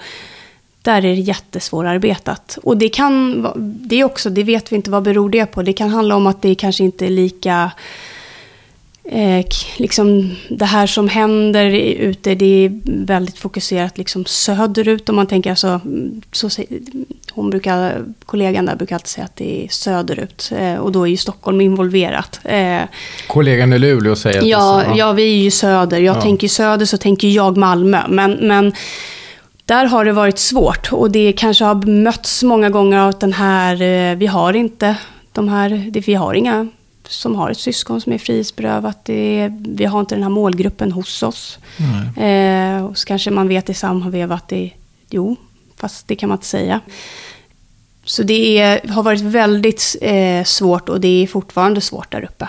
där 0.83 0.97
är 0.97 1.17
det 1.17 1.21
jättesvårarbetat. 1.21 2.59
Och 2.63 2.77
det 2.77 2.89
kan, 2.89 3.47
det 3.89 4.05
också, 4.05 4.31
det 4.31 4.43
vet 4.43 4.73
vi 4.73 4.77
inte 4.77 4.91
vad 4.91 5.03
beror 5.03 5.31
det 5.31 5.47
på. 5.47 5.63
Det 5.63 5.73
kan 5.73 5.89
handla 5.89 6.17
om 6.17 6.27
att 6.27 6.43
det 6.43 6.55
kanske 6.55 6.85
inte 6.85 7.07
är 7.07 7.11
lika 7.11 7.71
eh, 9.05 9.47
liksom 9.77 10.37
det 10.49 10.65
här 10.65 10.87
som 10.87 11.09
händer 11.09 11.67
ute, 11.99 12.35
det 12.35 12.65
är 12.65 12.81
väldigt 13.07 13.39
fokuserat 13.39 13.99
liksom 13.99 14.25
söderut. 14.25 15.09
Om 15.09 15.17
man 15.17 15.27
tänker 15.27 15.51
alltså, 15.51 15.67
mm, 15.85 16.23
så, 16.33 16.49
hon 17.33 17.51
brukar, 17.51 18.05
kollegan 18.27 18.67
där 18.67 18.77
brukar 18.77 18.97
alltid 18.97 19.09
säga 19.09 19.25
att 19.25 19.37
det 19.37 19.65
är 19.65 19.69
söderut. 19.69 20.53
Eh, 20.59 20.75
och 20.75 20.93
då 20.93 21.07
är 21.07 21.11
ju 21.11 21.17
Stockholm 21.17 21.61
involverat. 21.61 22.41
Eh, 22.45 22.81
Kollegan 23.27 23.73
i 23.73 23.79
Luleå 23.79 24.17
säger 24.17 24.39
att 24.39 24.47
Ja, 24.47 24.77
det 24.77 24.85
är 24.91 24.93
så. 24.93 24.99
ja, 24.99 25.13
vi 25.13 25.23
är 25.23 25.43
ju 25.43 25.51
söder. 25.51 25.99
Jag 26.01 26.17
Ja. 26.17 26.21
tänker 26.23 26.49
söder 26.49 26.87
så 26.87 26.99
tänker 26.99 27.29
jag 27.29 27.57
Malmö. 27.57 28.01
Men, 28.09 28.33
men 28.33 28.73
där 29.67 29.85
har 29.87 30.05
det 30.05 30.13
varit 30.13 30.39
svårt. 30.39 30.93
Och 30.93 31.11
det 31.11 31.33
kanske 31.33 31.65
har 31.65 31.87
mötts 31.87 32.43
många 32.43 32.71
gånger 32.71 32.99
av 32.99 33.15
den 33.19 33.33
här, 33.33 33.83
eh, 33.83 34.17
vi 34.17 34.27
har 34.27 34.53
inte 34.53 34.97
de 35.33 35.49
här, 35.49 35.91
det, 35.91 36.01
vi 36.01 36.15
har 36.15 36.35
inga 36.35 36.69
som 37.09 37.35
har 37.37 37.51
ett 37.51 37.59
syskon 37.59 38.01
som 38.01 38.13
är 38.13 38.19
frihetsberövat. 38.19 39.09
Är- 39.09 39.53
vi 39.77 39.85
har 39.85 40.01
inte 40.01 40.15
den 40.15 40.23
här 40.23 40.31
målgruppen 40.31 40.93
hos 40.93 41.23
oss. 41.23 41.59
Eh, 42.25 42.85
och 42.85 42.99
så 42.99 43.07
kanske 43.07 43.31
man 43.31 43.49
vet 43.49 43.71
i 43.71 43.75
samma 43.75 44.09
veva 44.11 44.35
att 44.35 44.49
det, 44.49 44.71
jo, 45.11 45.37
fast 45.77 46.09
det 46.09 46.17
kan 46.17 46.29
man 46.29 46.37
inte 46.39 46.47
säga. 46.47 46.81
Så 48.05 48.23
det 48.23 48.59
är, 48.59 48.89
har 48.89 49.03
varit 49.03 49.21
väldigt 49.21 49.97
eh, 50.01 50.45
svårt 50.45 50.89
och 50.89 51.01
det 51.01 51.23
är 51.23 51.27
fortfarande 51.27 51.81
svårt 51.81 52.13
där 52.13 52.25
uppe. 52.25 52.49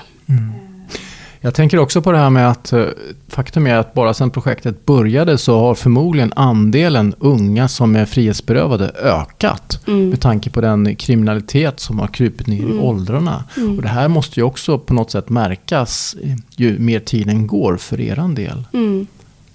Jag 1.46 1.54
tänker 1.54 1.78
också 1.80 2.02
på 2.02 2.12
det 2.12 2.18
här 2.18 2.30
med 2.30 2.50
att 2.50 2.74
eh, 2.74 2.86
faktum 3.28 3.68
är 3.68 3.76
att 3.76 3.94
bara 3.94 4.14
sedan 4.14 4.32
projektet 4.32 4.86
började 4.86 5.38
så 5.38 5.60
har 5.60 5.76
förmodligen 5.76 6.34
andelen 6.36 7.14
unga 7.20 7.68
som 7.68 7.96
är 7.96 8.06
frihetsberövade 8.06 8.92
ökat. 9.04 9.80
Mm. 9.88 10.10
Med 10.10 10.22
tanke 10.22 10.50
på 10.50 10.62
den 10.62 10.96
kriminalitet 10.96 11.80
som 11.80 12.00
har 12.00 12.08
krupit 12.08 12.48
ner 12.48 12.68
i 12.70 12.80
åldrarna. 12.80 13.44
Mm. 13.58 13.76
Och 13.76 13.82
det 13.82 13.88
här 13.90 14.08
måste 14.08 14.40
ju 14.40 14.44
också 14.44 14.78
på 14.78 14.94
något 14.94 15.12
sätt 15.12 15.30
märkas 15.30 16.16
eh, 16.24 16.36
ju 16.56 16.80
mer 16.80 17.00
tiden 17.00 17.48
går 17.48 17.78
för 17.78 18.02
eran 18.02 18.36
del. 18.36 18.64
Mm. 18.74 19.08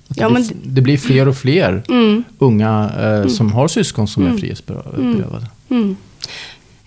Att 0.09 0.17
Ja, 0.17 0.29
det, 0.29 0.33
men- 0.35 0.43
blir, 0.47 0.57
det 0.65 0.81
blir 0.81 0.97
fler 0.99 1.29
och 1.29 1.37
fler 1.37 1.83
Mm. 1.89 2.25
unga 2.39 2.91
eh, 3.01 3.27
som 3.29 3.53
har 3.53 3.69
syskon 3.69 4.09
som 4.09 4.23
är 4.23 4.27
Mm. 4.29 4.39
frihetsberövade. 4.41 5.47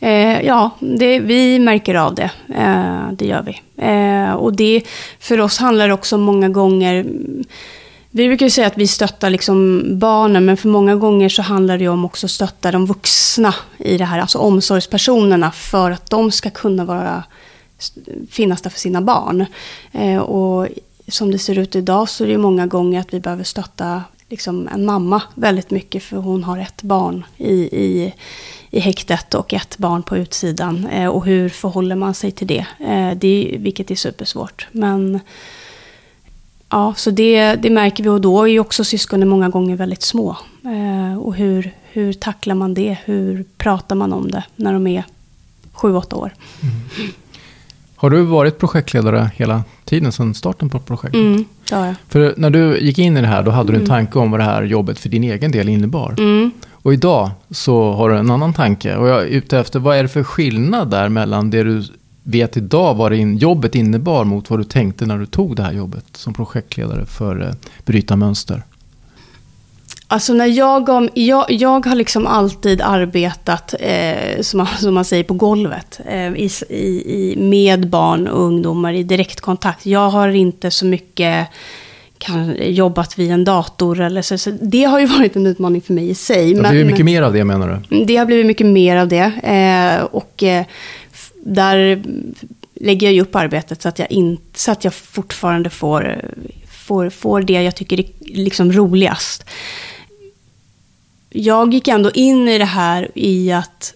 Eh, 0.02 0.42
ja, 0.42 0.70
det, 0.80 1.20
vi 1.20 1.60
märker 1.60 1.96
av 1.96 2.16
det. 2.16 2.32
Eh, 2.56 3.12
det 3.12 3.26
gör 3.26 3.42
vi. 3.42 3.62
Eh, 3.78 4.34
och 4.34 4.54
det, 4.54 4.84
för 5.20 5.40
oss 5.40 5.58
handlar 5.58 5.88
det 5.88 5.94
också 5.94 6.18
många 6.18 6.50
gånger... 6.50 7.06
Vi 8.14 8.28
brukar 8.28 8.46
ju 8.46 8.50
säga 8.50 8.68
att 8.68 8.78
vi 8.78 8.88
stöttar 8.88 9.30
liksom 9.30 9.84
barnen, 10.00 10.46
men 10.46 10.58
för 10.58 10.70
många 10.70 10.96
gånger 10.96 11.30
så 11.30 11.42
handlar 11.42 11.78
det 11.78 11.84
ju 11.84 11.90
om 11.90 12.06
också 12.06 12.28
att 12.28 12.32
stötta 12.32 12.72
de 12.72 12.86
vuxna 12.86 13.56
i 13.78 13.98
det 13.98 14.06
här, 14.06 14.20
alltså 14.20 14.38
omsorgspersonerna, 14.38 15.52
för 15.52 15.92
att 15.92 16.10
de 16.10 16.32
ska 16.32 16.50
kunna 16.50 16.86
vara, 16.86 17.24
finnas 18.30 18.62
där 18.62 18.70
för 18.70 18.80
sina 18.80 19.02
barn. 19.02 19.46
Eh, 19.92 20.18
och 20.18 20.68
som 21.08 21.32
det 21.32 21.40
ser 21.40 21.58
ut 21.58 21.76
idag 21.76 22.10
så 22.10 22.24
är 22.24 22.28
det 22.28 22.32
ju 22.32 22.38
många 22.38 22.68
gånger 22.68 23.00
att 23.00 23.14
vi 23.14 23.20
behöver 23.20 23.44
stötta 23.44 24.04
liksom 24.30 24.70
en 24.74 24.86
mamma 24.86 25.22
väldigt 25.36 25.72
mycket, 25.72 26.04
för 26.04 26.18
hon 26.18 26.44
har 26.44 26.58
ett 26.58 26.82
barn 26.82 27.26
i, 27.38 27.54
i, 27.54 28.14
i 28.72 28.80
häktet 28.80 29.34
och 29.34 29.54
ett 29.54 29.78
barn 29.78 30.04
på 30.04 30.18
utsidan. 30.18 30.88
Eh, 30.88 31.08
och 31.08 31.26
hur 31.26 31.50
förhåller 31.50 31.96
man 31.96 32.14
sig 32.14 32.32
till 32.32 32.48
det? 32.48 32.66
Eh, 32.80 33.18
det 33.18 33.56
vilket 33.60 33.92
är 33.92 33.96
supersvårt. 33.96 34.68
Men 34.72 35.20
ja, 36.70 36.94
så 36.98 37.12
det, 37.12 37.56
det 37.56 37.70
märker 37.70 38.04
vi 38.04 38.10
och 38.10 38.22
då 38.22 38.44
är 38.44 38.48
ju 38.48 38.60
också 38.60 38.84
syskonen 38.84 39.30
många 39.30 39.50
gånger 39.50 39.76
väldigt 39.76 40.02
små. 40.02 40.38
Eh, 40.66 41.20
och 41.20 41.36
hur, 41.36 41.72
hur 41.92 42.14
tacklar 42.14 42.56
man 42.56 42.74
det? 42.74 42.98
Hur 43.06 43.46
pratar 43.58 43.96
man 43.96 44.14
om 44.14 44.32
det 44.32 44.44
när 44.56 44.74
de 44.74 44.88
är 44.88 45.04
sju, 45.74 45.96
åtta 45.96 46.16
år? 46.16 46.34
Har 47.96 48.10
du 48.10 48.22
varit 48.22 48.58
projektledare 48.58 49.32
hela 49.36 49.64
tiden 49.86 50.12
sedan 50.12 50.34
starten 50.34 50.70
på 50.70 50.80
projektet? 50.80 51.22
Mm, 51.22 51.46
jag. 51.72 51.96
För 52.08 52.34
när 52.38 52.50
du 52.50 52.80
gick 52.80 53.00
in 53.00 53.18
i 53.18 53.22
det 53.22 53.28
här, 53.28 53.44
då 53.44 53.52
hade 53.52 53.72
du 53.72 53.80
en 53.80 53.86
tanke 53.86 54.20
om 54.20 54.32
vad 54.32 54.40
det 54.40 54.44
här 54.44 54.64
jobbet 54.64 55.00
för 55.00 55.10
din 55.10 55.24
egen 55.24 55.52
del 55.52 55.70
innebar. 55.70 56.16
Mm. 56.18 56.52
Och 56.72 56.94
idag 56.94 57.30
så 57.50 57.92
har 57.92 58.10
du 58.10 58.18
en 58.18 58.32
annan 58.32 58.54
tanke. 58.54 58.96
Och 58.96 59.08
jag 59.08 59.22
är 59.22 59.26
ute 59.26 59.60
efter, 59.60 59.80
vad 59.80 59.98
är 59.98 60.04
det 60.04 60.10
för 60.10 60.24
skillnad 60.24 60.92
där 60.92 61.10
mellan 61.10 61.50
det 61.50 61.64
du 61.64 61.84
vet 62.24 62.58
idag 62.58 62.96
vad 62.96 63.12
din 63.12 63.38
jobbet 63.38 63.76
innebar 63.76 64.24
mot 64.24 64.50
vad 64.50 64.60
du 64.60 64.64
tänkte 64.64 65.06
när 65.06 65.18
du 65.18 65.26
tog 65.26 65.56
det 65.56 65.64
här 65.64 65.74
jobbet 65.74 66.06
som 66.14 66.34
projektledare 66.34 67.06
för 67.06 67.42
eh, 67.42 67.54
Bryta 67.86 68.16
mönster? 68.16 68.64
Alltså 70.12 70.34
när 70.34 70.46
jag, 70.46 71.10
jag, 71.14 71.52
jag 71.52 71.86
har 71.86 71.96
liksom 71.96 72.28
alltid 72.28 72.82
arbetat, 72.82 73.74
eh, 73.80 74.42
som, 74.42 74.58
man, 74.58 74.68
som 74.68 74.94
man 74.94 75.06
säger, 75.06 75.24
på 75.24 75.34
golvet. 75.34 76.00
Eh, 76.06 76.34
i, 76.34 76.50
i, 76.70 77.36
med 77.38 77.90
barn 77.90 78.28
och 78.28 78.44
ungdomar 78.44 78.94
i 78.94 79.04
direktkontakt. 79.04 79.86
Jag 79.86 80.10
har 80.10 80.28
inte 80.28 80.72
så 80.72 80.86
mycket 80.86 81.48
kan, 82.18 82.56
jobbat 82.60 83.20
vid 83.20 83.32
en 83.32 83.44
dator. 83.44 84.02
Eller 84.02 84.22
så, 84.22 84.38
så 84.38 84.52
det 84.62 84.84
har 84.84 85.00
ju 85.00 85.06
varit 85.18 85.36
en 85.36 85.48
utmaning 85.48 85.82
för 85.82 85.94
mig 85.94 86.10
i 86.10 86.16
sig. 86.16 86.54
Det 86.54 86.70
blir 86.70 86.86
mycket 86.86 87.06
mer 87.06 87.22
av 87.22 87.34
det 87.34 87.44
menar 87.44 87.84
du? 87.90 88.06
Det 88.06 88.16
har 88.16 88.26
blivit 88.26 88.46
mycket 88.46 88.68
mer 88.68 88.96
av 88.96 89.08
det. 89.08 89.32
Eh, 89.44 90.04
och 90.04 90.44
eh, 90.44 90.66
där 91.44 92.04
lägger 92.76 93.08
jag 93.08 93.14
ju 93.14 93.22
upp 93.22 93.36
arbetet 93.36 93.82
så 93.82 93.90
att 93.90 94.00
jag, 94.00 94.12
in, 94.12 94.38
så 94.54 94.72
att 94.72 94.84
jag 94.84 94.94
fortfarande 94.94 95.70
får, 95.70 96.22
får, 96.70 97.10
får 97.10 97.42
det 97.42 97.62
jag 97.62 97.76
tycker 97.76 98.00
är 98.00 98.06
liksom 98.20 98.72
roligast. 98.72 99.46
Jag 101.34 101.74
gick 101.74 101.88
ändå 101.88 102.12
in 102.12 102.48
i 102.48 102.58
det 102.58 102.66
här 102.66 103.12
i 103.14 103.52
att 103.52 103.94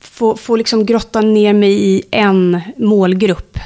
få, 0.00 0.36
få 0.36 0.56
liksom 0.56 0.86
grotta 0.86 1.20
ner 1.20 1.52
mig 1.52 1.72
i 1.72 2.02
en 2.10 2.60
målgrupp. 2.76 3.58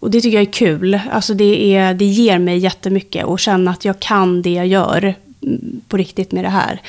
Och 0.00 0.10
det 0.10 0.20
tycker 0.20 0.36
jag 0.38 0.48
är 0.48 0.52
kul. 0.52 1.00
Alltså 1.12 1.34
det, 1.34 1.74
är, 1.76 1.94
det 1.94 2.04
ger 2.04 2.38
mig 2.38 2.58
jättemycket 2.58 3.24
att 3.24 3.40
känna 3.40 3.70
att 3.70 3.84
jag 3.84 4.00
kan 4.00 4.42
det 4.42 4.52
jag 4.52 4.66
gör 4.66 5.14
mm, 5.42 5.80
på 5.88 5.96
riktigt 5.96 6.32
med 6.32 6.44
det 6.44 6.48
här. 6.48 6.80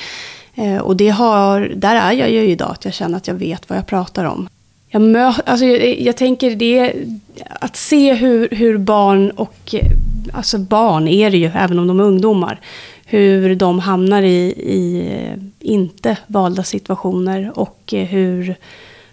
Eh, 0.54 0.76
och 0.76 0.96
det 0.96 1.08
har, 1.08 1.72
där 1.76 1.96
är 1.96 2.12
jag 2.12 2.30
ju 2.30 2.40
idag, 2.40 2.70
att 2.70 2.84
jag 2.84 2.94
känner 2.94 3.16
att 3.16 3.28
jag 3.28 3.34
vet 3.34 3.68
vad 3.68 3.78
jag 3.78 3.86
pratar 3.86 4.24
om. 4.24 4.48
Jag, 4.88 5.02
mö, 5.02 5.32
alltså 5.46 5.64
jag, 5.64 6.00
jag 6.00 6.16
tänker 6.16 6.56
det, 6.56 6.94
att 7.60 7.76
se 7.76 8.14
hur, 8.14 8.48
hur 8.50 8.78
barn 8.78 9.30
och, 9.30 9.74
eh, 9.74 9.90
alltså 10.32 10.58
barn 10.58 11.08
är 11.08 11.30
det 11.30 11.36
ju, 11.36 11.50
även 11.54 11.78
om 11.78 11.86
de 11.86 12.00
är 12.00 12.04
ungdomar, 12.04 12.60
hur 13.10 13.54
de 13.54 13.78
hamnar 13.78 14.22
i, 14.22 14.52
i 14.56 15.08
eh, 15.14 15.38
inte 15.60 16.16
valda 16.26 16.62
situationer 16.62 17.58
och 17.58 17.94
eh, 17.94 18.06
hur 18.06 18.56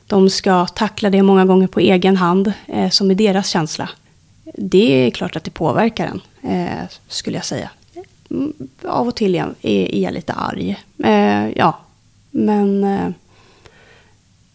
De 0.07 0.29
ska 0.29 0.65
tackla 0.65 1.09
det 1.09 1.23
många 1.23 1.45
gånger 1.45 1.67
på 1.67 1.79
egen 1.79 2.17
hand, 2.17 2.53
eh, 2.67 2.89
som 2.89 3.11
är 3.11 3.15
deras 3.15 3.49
känsla. 3.49 3.89
Det 4.57 5.07
är 5.07 5.11
klart 5.11 5.35
att 5.35 5.43
det 5.43 5.51
påverkar 5.51 6.05
en, 6.07 6.21
eh, 6.51 6.83
skulle 7.07 7.37
jag 7.37 7.45
säga. 7.45 7.69
Mm, 8.29 8.53
av 8.83 9.07
och 9.07 9.15
till 9.15 9.35
är, 9.35 9.53
är 9.61 9.99
jag 10.03 10.13
lite 10.13 10.33
arg. 10.33 10.77
Eh, 11.03 11.49
ja, 11.49 11.79
men 12.31 12.83
eh, 12.83 13.09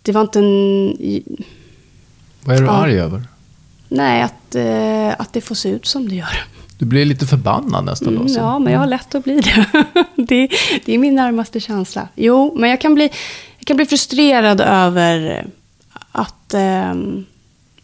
det 0.02 0.12
var 0.12 0.20
inte 0.20 0.38
en... 0.38 0.96
Vad 2.44 2.56
är 2.56 2.60
du 2.60 2.66
Ja. 2.66 2.72
arg 2.72 3.00
över? 3.00 3.22
Nej, 3.88 4.22
att, 4.22 4.56
att 5.20 5.32
det 5.32 5.40
får 5.40 5.54
se 5.54 5.68
ut 5.68 5.86
som 5.86 6.08
det 6.08 6.14
gör. 6.14 6.44
Du 6.80 6.86
blir 6.86 7.04
lite 7.04 7.26
förbannad 7.26 7.84
nästan 7.84 8.14
då. 8.14 8.20
Mm, 8.20 8.28
så. 8.28 8.40
ja, 8.40 8.58
men 8.58 8.72
jag 8.72 8.80
har 8.80 8.86
lätt 8.86 9.14
att 9.14 9.24
bli 9.24 9.40
det. 9.40 9.66
det. 10.16 10.48
Det 10.84 10.94
är 10.94 10.98
min 10.98 11.14
närmaste 11.14 11.60
känsla. 11.60 12.08
Jo, 12.14 12.54
men 12.56 12.70
jag 12.70 12.80
kan 12.80 12.94
bli, 12.94 13.10
jag 13.58 13.66
kan 13.66 13.76
bli 13.76 13.86
frustrerad 13.86 14.60
över 14.60 15.46
att 16.12 16.54
eh, 16.54 16.94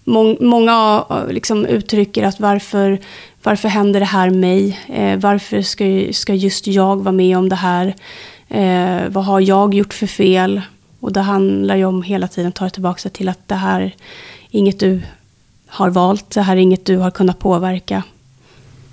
mång, 0.04 0.36
många 0.40 1.04
liksom 1.30 1.66
uttrycker 1.66 2.22
att 2.22 2.40
varför, 2.40 2.98
varför 3.42 3.68
händer 3.68 4.00
det 4.00 4.06
här 4.06 4.30
mig? 4.30 4.80
Eh, 4.88 5.18
varför 5.18 5.62
ska, 5.62 5.84
ska 6.12 6.34
just 6.34 6.66
jag 6.66 6.96
vara 6.96 7.12
med 7.12 7.38
om 7.38 7.48
det 7.48 7.56
här? 7.56 7.94
Eh, 8.48 9.08
vad 9.08 9.24
har 9.24 9.40
jag 9.40 9.74
gjort 9.74 9.94
för 9.94 10.06
fel? 10.06 10.60
Och 11.00 11.12
det 11.12 11.20
handlar 11.20 11.76
ju 11.76 11.84
om 11.84 12.02
hela 12.02 12.28
tiden 12.28 12.48
att 12.48 12.54
ta 12.54 12.70
tillbaka 12.70 13.08
till 13.08 13.28
att 13.28 13.48
det 13.48 13.54
här 13.54 13.80
är 13.80 13.94
inget 14.50 14.80
du 14.80 15.02
har 15.66 15.90
valt. 15.90 16.30
Det 16.30 16.42
här 16.42 16.56
är 16.56 16.60
inget 16.60 16.84
du 16.84 16.96
har 16.96 17.10
kunnat 17.10 17.38
påverka. 17.38 18.02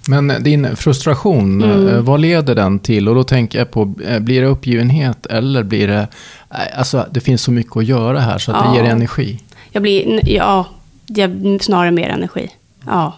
Men 0.07 0.33
din 0.43 0.75
frustration, 0.75 1.63
Mm. 1.63 1.87
eh, 1.87 2.01
vad 2.01 2.19
leder 2.19 2.55
den 2.55 2.79
till? 2.79 3.09
Och 3.09 3.15
då 3.15 3.23
tänker 3.23 3.59
jag 3.59 3.71
på, 3.71 3.93
eh, 4.07 4.19
blir 4.19 4.41
det 4.41 4.47
uppgivenhet 4.47 5.25
eller 5.25 5.63
blir 5.63 5.87
det... 5.87 6.07
eh, 6.51 6.77
Alltså, 6.79 7.07
det 7.11 7.19
finns 7.19 7.41
så 7.41 7.51
mycket 7.51 7.77
att 7.77 7.85
göra 7.85 8.19
här 8.19 8.37
så 8.37 8.51
att 8.51 8.63
det 8.63 8.77
Ja. 8.79 8.83
ger 8.83 8.91
energi. 8.91 9.39
Jag 9.71 9.81
blir, 9.81 10.29
ja, 10.29 10.65
jag, 11.05 11.57
snarare 11.61 11.91
mer 11.91 12.09
energi. 12.09 12.49
Ja. 12.85 13.13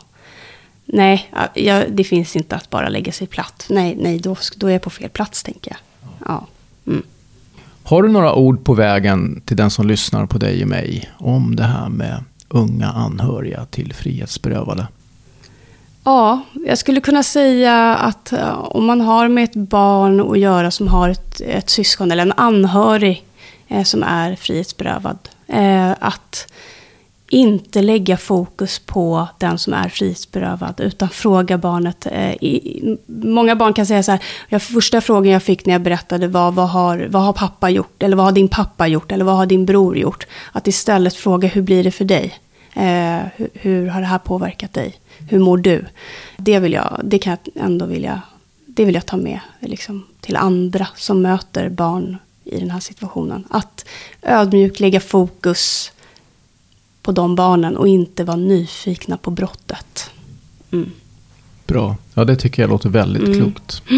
Nej, 0.85 1.29
ja, 1.31 1.61
jag, 1.61 1.83
det 1.91 2.03
finns 2.03 2.35
inte 2.35 2.55
att 2.55 2.69
bara 2.69 2.89
lägga 2.89 3.11
sig 3.11 3.27
platt. 3.27 3.65
Nej, 3.69 3.97
nej 3.99 4.19
då, 4.19 4.35
då 4.57 4.67
är 4.67 4.71
jag 4.71 4.81
på 4.81 4.89
fel 4.89 5.09
plats, 5.09 5.43
tänker 5.43 5.71
jag. 5.71 5.79
Ja. 6.27 6.47
Mm. 6.87 7.03
Har 7.83 8.03
du 8.03 8.09
några 8.09 8.33
ord 8.35 8.63
på 8.63 8.73
vägen 8.73 9.41
till 9.45 9.57
den 9.57 9.69
som 9.69 9.87
lyssnar 9.87 10.25
på 10.25 10.37
dig 10.37 10.61
och 10.63 10.69
mig 10.69 11.09
om 11.17 11.55
det 11.55 11.63
här 11.63 11.89
med 11.89 12.23
unga 12.49 12.87
anhöriga 12.89 13.65
till 13.65 13.93
frihetsberövade? 13.93 14.87
Ja, 16.05 16.41
jag 16.65 16.77
skulle 16.77 17.01
kunna 17.01 17.23
säga 17.23 17.95
att 17.95 18.33
eh, 18.33 18.59
om 18.59 18.85
man 18.85 19.01
har 19.01 19.27
med 19.27 19.43
ett 19.43 19.55
barn 19.55 20.31
att 20.31 20.39
göra 20.39 20.71
som 20.71 20.87
har 20.87 21.09
ett, 21.09 21.41
ett 21.41 21.69
syskon 21.69 22.11
eller 22.11 22.23
en 22.23 22.33
anhörig 22.37 23.23
eh, 23.67 23.83
som 23.83 24.03
är 24.03 24.35
frihetsberövad. 24.35 25.17
Eh, 25.47 25.91
att 25.99 26.47
inte 27.29 27.81
lägga 27.81 28.17
fokus 28.17 28.79
på 28.79 29.27
den 29.37 29.57
som 29.57 29.73
är 29.73 29.89
frihetsberövad 29.89 30.79
utan 30.79 31.09
fråga 31.09 31.57
barnet. 31.57 32.05
Eh, 32.11 32.33
i, 32.33 32.97
många 33.07 33.55
barn 33.55 33.73
kan 33.73 33.85
säga 33.85 34.03
så 34.03 34.11
här, 34.11 34.23
jag, 34.49 34.61
första 34.61 35.01
frågan 35.01 35.33
jag 35.33 35.43
fick 35.43 35.65
när 35.65 35.73
jag 35.73 35.81
berättade 35.81 36.27
var 36.27 36.51
vad 36.51 36.69
har, 36.69 37.07
vad 37.09 37.23
har 37.23 37.33
pappa 37.33 37.69
gjort? 37.69 38.03
Eller 38.03 38.17
vad 38.17 38.25
har 38.25 38.31
din 38.31 38.47
pappa 38.47 38.87
gjort? 38.87 39.11
Eller 39.11 39.25
vad 39.25 39.35
har 39.35 39.45
din 39.45 39.65
bror 39.65 39.97
gjort? 39.97 40.27
Att 40.51 40.67
istället 40.67 41.15
fråga 41.15 41.47
hur 41.47 41.61
blir 41.61 41.83
det 41.83 41.91
för 41.91 42.05
dig? 42.05 42.39
Eh, 42.75 43.25
hur, 43.35 43.49
hur 43.53 43.87
har 43.87 44.01
det 44.01 44.07
här 44.07 44.17
påverkat 44.19 44.73
dig? 44.73 44.95
Hur 45.29 45.39
mår 45.39 45.57
du? 45.57 45.85
Det, 46.37 46.59
vill 46.59 46.73
jag, 46.73 47.01
det 47.03 47.19
kan 47.19 47.37
jag 47.53 47.63
ändå 47.65 47.85
vilja, 47.85 48.21
det 48.65 48.85
vill 48.85 48.95
jag 48.95 49.05
ta 49.05 49.17
med 49.17 49.39
liksom, 49.59 50.05
till 50.21 50.35
andra 50.35 50.87
som 50.95 51.21
möter 51.21 51.69
barn 51.69 52.17
i 52.43 52.59
den 52.59 52.71
här 52.71 52.79
situationen. 52.79 53.43
Att 53.49 53.85
ödmjukt 54.21 54.79
lägga 54.79 54.99
fokus 54.99 55.91
på 57.01 57.11
de 57.11 57.35
barnen 57.35 57.77
och 57.77 57.87
inte 57.87 58.23
vara 58.23 58.37
nyfikna 58.37 59.17
på 59.17 59.31
brottet. 59.31 60.09
Mm. 60.71 60.91
Bra. 61.67 61.95
Ja, 62.13 62.25
det 62.25 62.35
tycker 62.35 62.61
jag 62.63 62.69
låter 62.69 62.89
väldigt 62.89 63.23
Mm. 63.23 63.37
klokt. 63.37 63.81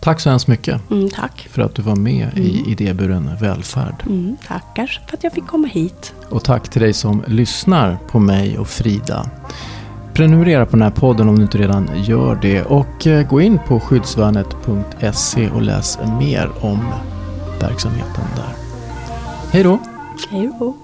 Tack 0.00 0.20
så 0.20 0.30
hemskt 0.30 0.48
mycket 0.48 0.90
Mm, 0.90 1.08
tack. 1.10 1.48
för 1.50 1.62
att 1.62 1.74
du 1.74 1.82
var 1.82 1.96
med 1.96 2.38
i 2.38 2.64
idéburen 2.70 3.30
välfärd. 3.40 3.94
Mm, 4.06 4.36
tackar 4.48 5.00
för 5.08 5.16
att 5.16 5.24
jag 5.24 5.32
fick 5.32 5.46
komma 5.46 5.68
hit. 5.68 6.14
Och 6.30 6.44
tack 6.44 6.68
till 6.68 6.82
dig 6.82 6.92
som 6.92 7.22
lyssnar 7.26 7.98
på 8.08 8.18
mig 8.18 8.58
och 8.58 8.68
Frida. 8.68 9.30
Prenumerera 10.12 10.66
på 10.66 10.72
den 10.72 10.82
här 10.82 10.90
podden 10.90 11.28
om 11.28 11.36
du 11.36 11.42
inte 11.42 11.58
redan 11.58 11.90
gör 12.04 12.38
det. 12.42 12.62
Och 12.62 13.06
eh, 13.06 13.28
gå 13.28 13.40
in 13.40 13.58
på 13.68 13.80
skyddsvärnet.se 13.80 15.50
och 15.50 15.62
läs 15.62 15.98
mer 16.18 16.50
om 16.60 16.78
verksamheten 17.60 18.24
där. 18.36 18.54
Hej 19.52 19.62
då! 19.62 19.78
Hej 20.30 20.50
då. 20.58 20.76